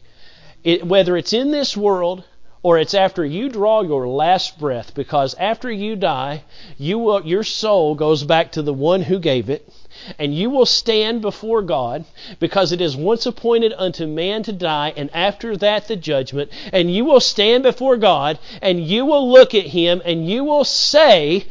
it, 0.63 0.85
whether 0.85 1.17
it's 1.17 1.33
in 1.33 1.51
this 1.51 1.75
world 1.75 2.23
or 2.63 2.77
it's 2.77 2.93
after 2.93 3.23
you 3.23 3.49
draw 3.49 3.81
your 3.81 4.07
last 4.07 4.59
breath, 4.59 4.93
because 4.95 5.35
after 5.35 5.71
you 5.71 5.95
die, 5.95 6.43
you 6.77 6.99
will, 6.99 7.25
your 7.25 7.43
soul 7.43 7.95
goes 7.95 8.23
back 8.23 8.51
to 8.53 8.61
the 8.61 8.73
one 8.73 9.01
who 9.01 9.19
gave 9.19 9.49
it, 9.49 9.71
and 10.17 10.33
you 10.33 10.49
will 10.49 10.65
stand 10.65 11.21
before 11.21 11.61
God, 11.61 12.05
because 12.39 12.71
it 12.71 12.81
is 12.81 12.95
once 12.95 13.25
appointed 13.25 13.73
unto 13.77 14.05
man 14.05 14.43
to 14.43 14.51
die, 14.51 14.93
and 14.95 15.09
after 15.13 15.57
that 15.57 15.87
the 15.87 15.95
judgment, 15.95 16.51
and 16.71 16.93
you 16.93 17.05
will 17.05 17.19
stand 17.19 17.63
before 17.63 17.97
God, 17.97 18.39
and 18.61 18.85
you 18.85 19.05
will 19.05 19.29
look 19.29 19.53
at 19.55 19.67
him, 19.67 20.01
and 20.05 20.29
you 20.29 20.43
will 20.43 20.63
say, 20.63 21.45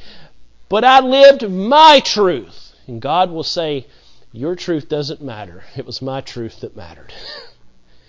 But 0.68 0.84
I 0.84 1.00
lived 1.00 1.48
my 1.48 2.00
truth. 2.04 2.74
And 2.86 3.00
God 3.00 3.30
will 3.30 3.44
say, 3.44 3.86
Your 4.32 4.54
truth 4.54 4.88
doesn't 4.88 5.20
matter. 5.20 5.64
It 5.76 5.86
was 5.86 6.00
my 6.00 6.20
truth 6.20 6.60
that 6.60 6.76
mattered. 6.76 7.12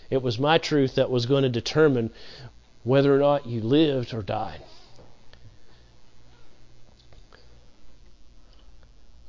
It 0.09 0.21
was 0.21 0.39
my 0.39 0.57
truth 0.57 0.95
that 0.95 1.09
was 1.09 1.25
going 1.25 1.43
to 1.43 1.49
determine 1.49 2.11
whether 2.85 3.13
or 3.13 3.19
not 3.19 3.45
you 3.45 3.59
lived 3.59 4.13
or 4.13 4.21
died. 4.21 4.61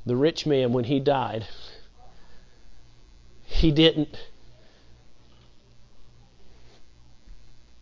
The 0.09 0.17
rich 0.17 0.47
man, 0.47 0.73
when 0.73 0.85
he 0.85 1.01
died, 1.01 1.47
he 3.45 3.71
didn't. 3.71 4.17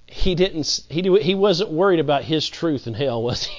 He 0.08 0.34
didn't. 0.34 0.80
He, 0.88 1.02
he 1.20 1.36
wasn't 1.36 1.70
worried 1.70 2.00
about 2.00 2.24
his 2.24 2.48
truth 2.48 2.88
in 2.88 2.94
hell, 2.94 3.22
was 3.22 3.44
he? 3.44 3.56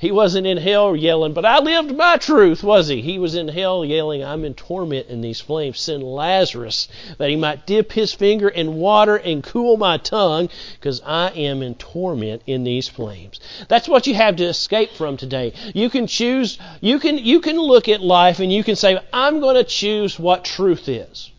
He 0.00 0.10
wasn't 0.10 0.46
in 0.46 0.56
hell 0.56 0.96
yelling, 0.96 1.34
but 1.34 1.44
I 1.44 1.58
lived 1.58 1.94
my 1.94 2.16
truth, 2.16 2.62
was 2.62 2.88
he? 2.88 3.02
He 3.02 3.18
was 3.18 3.34
in 3.34 3.48
hell 3.48 3.84
yelling, 3.84 4.24
I'm 4.24 4.46
in 4.46 4.54
torment 4.54 5.08
in 5.08 5.20
these 5.20 5.42
flames. 5.42 5.78
Send 5.78 6.02
Lazarus 6.02 6.88
that 7.18 7.28
he 7.28 7.36
might 7.36 7.66
dip 7.66 7.92
his 7.92 8.14
finger 8.14 8.48
in 8.48 8.76
water 8.76 9.16
and 9.16 9.44
cool 9.44 9.76
my 9.76 9.98
tongue, 9.98 10.48
because 10.72 11.02
I 11.04 11.28
am 11.32 11.62
in 11.62 11.74
torment 11.74 12.40
in 12.46 12.64
these 12.64 12.88
flames. 12.88 13.40
That's 13.68 13.90
what 13.90 14.06
you 14.06 14.14
have 14.14 14.36
to 14.36 14.44
escape 14.44 14.92
from 14.92 15.18
today. 15.18 15.52
You 15.74 15.90
can 15.90 16.06
choose, 16.06 16.56
you 16.80 16.98
can, 16.98 17.18
you 17.18 17.40
can 17.40 17.58
look 17.58 17.86
at 17.86 18.00
life 18.00 18.40
and 18.40 18.50
you 18.50 18.64
can 18.64 18.76
say, 18.76 18.98
I'm 19.12 19.38
going 19.40 19.56
to 19.56 19.64
choose 19.64 20.18
what 20.18 20.46
truth 20.46 20.88
is. 20.88 21.30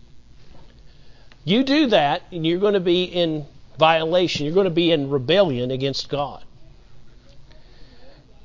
You 1.43 1.63
do 1.63 1.87
that, 1.87 2.21
and 2.31 2.45
you're 2.45 2.59
going 2.59 2.75
to 2.75 2.79
be 2.79 3.05
in 3.05 3.47
violation. 3.79 4.45
You're 4.45 4.53
going 4.53 4.65
to 4.65 4.69
be 4.69 4.91
in 4.91 5.09
rebellion 5.09 5.71
against 5.71 6.09
God. 6.09 6.43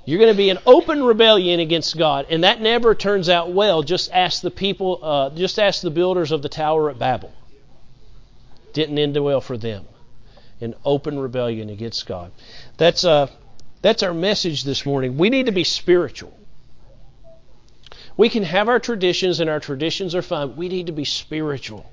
You're 0.07 0.21
going 0.21 0.33
to 0.33 0.37
be 0.37 0.51
in 0.51 0.59
open 0.67 1.03
rebellion 1.03 1.59
against 1.59 1.99
God, 1.99 2.27
and 2.31 2.45
that 2.45 2.61
never 2.61 2.95
turns 2.95 3.29
out 3.29 3.51
well. 3.51 3.83
Just 3.83 4.11
ask 4.13 4.41
the 4.41 4.53
people, 4.53 5.01
uh, 5.03 5.31
just 5.31 5.59
ask 5.59 5.83
the 5.83 5.91
builders 5.91 6.31
of 6.31 6.43
the 6.43 6.49
tower 6.49 6.89
at 6.89 6.99
Babel. 6.99 7.35
Didn't 8.73 8.99
end 8.99 9.23
well 9.23 9.41
for 9.41 9.59
them. 9.59 9.85
In 10.61 10.77
open 10.85 11.19
rebellion 11.19 11.71
against 11.71 12.07
God. 12.07 12.31
That's 12.77 13.05
uh, 13.05 13.27
that's 13.83 14.05
our 14.05 14.15
message 14.15 14.63
this 14.63 14.87
morning. 14.87 15.19
We 15.19 15.29
need 15.29 15.47
to 15.47 15.53
be 15.53 15.65
spiritual. 15.65 16.33
We 18.17 18.29
can 18.29 18.45
have 18.45 18.69
our 18.69 18.79
traditions, 18.79 19.41
and 19.41 19.51
our 19.51 19.61
traditions 19.61 20.15
are 20.15 20.23
fine. 20.23 20.57
We 20.57 20.69
need 20.69 20.87
to 20.87 20.93
be 20.93 21.05
spiritual. 21.05 21.91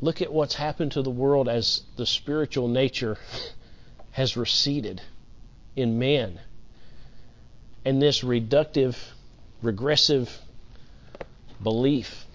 Look 0.00 0.20
at 0.20 0.32
what's 0.32 0.54
happened 0.54 0.92
to 0.92 1.02
the 1.02 1.10
world 1.10 1.48
as 1.48 1.82
the 1.96 2.06
spiritual 2.06 2.68
nature 2.68 3.16
has 4.12 4.36
receded 4.36 5.00
in 5.74 5.98
man. 5.98 6.40
And 7.84 8.02
this 8.02 8.22
reductive, 8.22 8.96
regressive 9.62 10.38
belief 11.62 12.26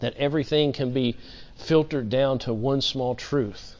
that 0.00 0.16
everything 0.16 0.72
can 0.72 0.92
be 0.92 1.16
filtered 1.56 2.08
down 2.08 2.38
to 2.40 2.52
one 2.52 2.80
small 2.80 3.14
truth. 3.14 3.76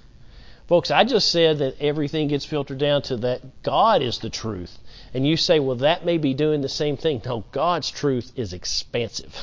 Folks, 0.69 0.93
I 0.93 1.03
just 1.03 1.33
said 1.33 1.59
that 1.59 1.81
everything 1.81 2.29
gets 2.29 2.45
filtered 2.45 2.79
down 2.79 3.03
to 3.03 3.16
that 3.19 3.62
God 3.64 4.03
is 4.03 4.19
the 4.19 4.31
truth. 4.31 4.79
And 5.12 5.27
you 5.27 5.37
say, 5.37 5.59
well, 5.59 5.77
that 5.77 6.05
may 6.05 6.16
be 6.16 6.33
doing 6.33 6.61
the 6.61 6.69
same 6.69 6.97
thing. 6.97 7.21
No, 7.25 7.45
God's 7.51 7.90
truth 7.90 8.31
is 8.37 8.53
expansive, 8.53 9.35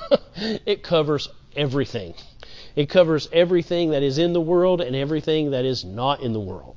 it 0.36 0.82
covers 0.82 1.30
everything. 1.56 2.14
It 2.74 2.88
covers 2.88 3.28
everything 3.32 3.90
that 3.90 4.02
is 4.02 4.18
in 4.18 4.32
the 4.32 4.40
world 4.40 4.80
and 4.80 4.94
everything 4.94 5.50
that 5.50 5.64
is 5.64 5.84
not 5.84 6.20
in 6.20 6.32
the 6.32 6.40
world. 6.40 6.76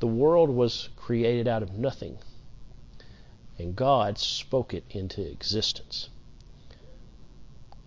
The 0.00 0.06
world 0.06 0.50
was 0.50 0.90
created 0.96 1.48
out 1.48 1.62
of 1.62 1.72
nothing, 1.72 2.18
and 3.58 3.74
God 3.74 4.18
spoke 4.18 4.74
it 4.74 4.84
into 4.90 5.22
existence. 5.22 6.10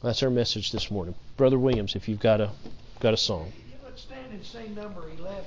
That's 0.01 0.23
our 0.23 0.29
message 0.29 0.71
this 0.71 0.89
morning. 0.89 1.15
Brother 1.37 1.59
Williams, 1.59 1.95
if 1.95 2.07
you've 2.07 2.19
got 2.19 2.41
a 2.41 2.51
got 2.99 3.13
a 3.13 3.17
song. 3.17 3.51
Let's 3.83 4.01
stand 4.01 4.31
and 4.31 4.43
sing 4.43 4.73
number 4.73 5.09
11. 5.17 5.43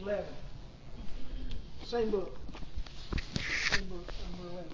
11. 0.00 0.24
Same 1.84 2.10
book. 2.10 2.36
Same 3.70 3.84
book, 3.88 4.12
number 4.32 4.52
11. 4.52 4.68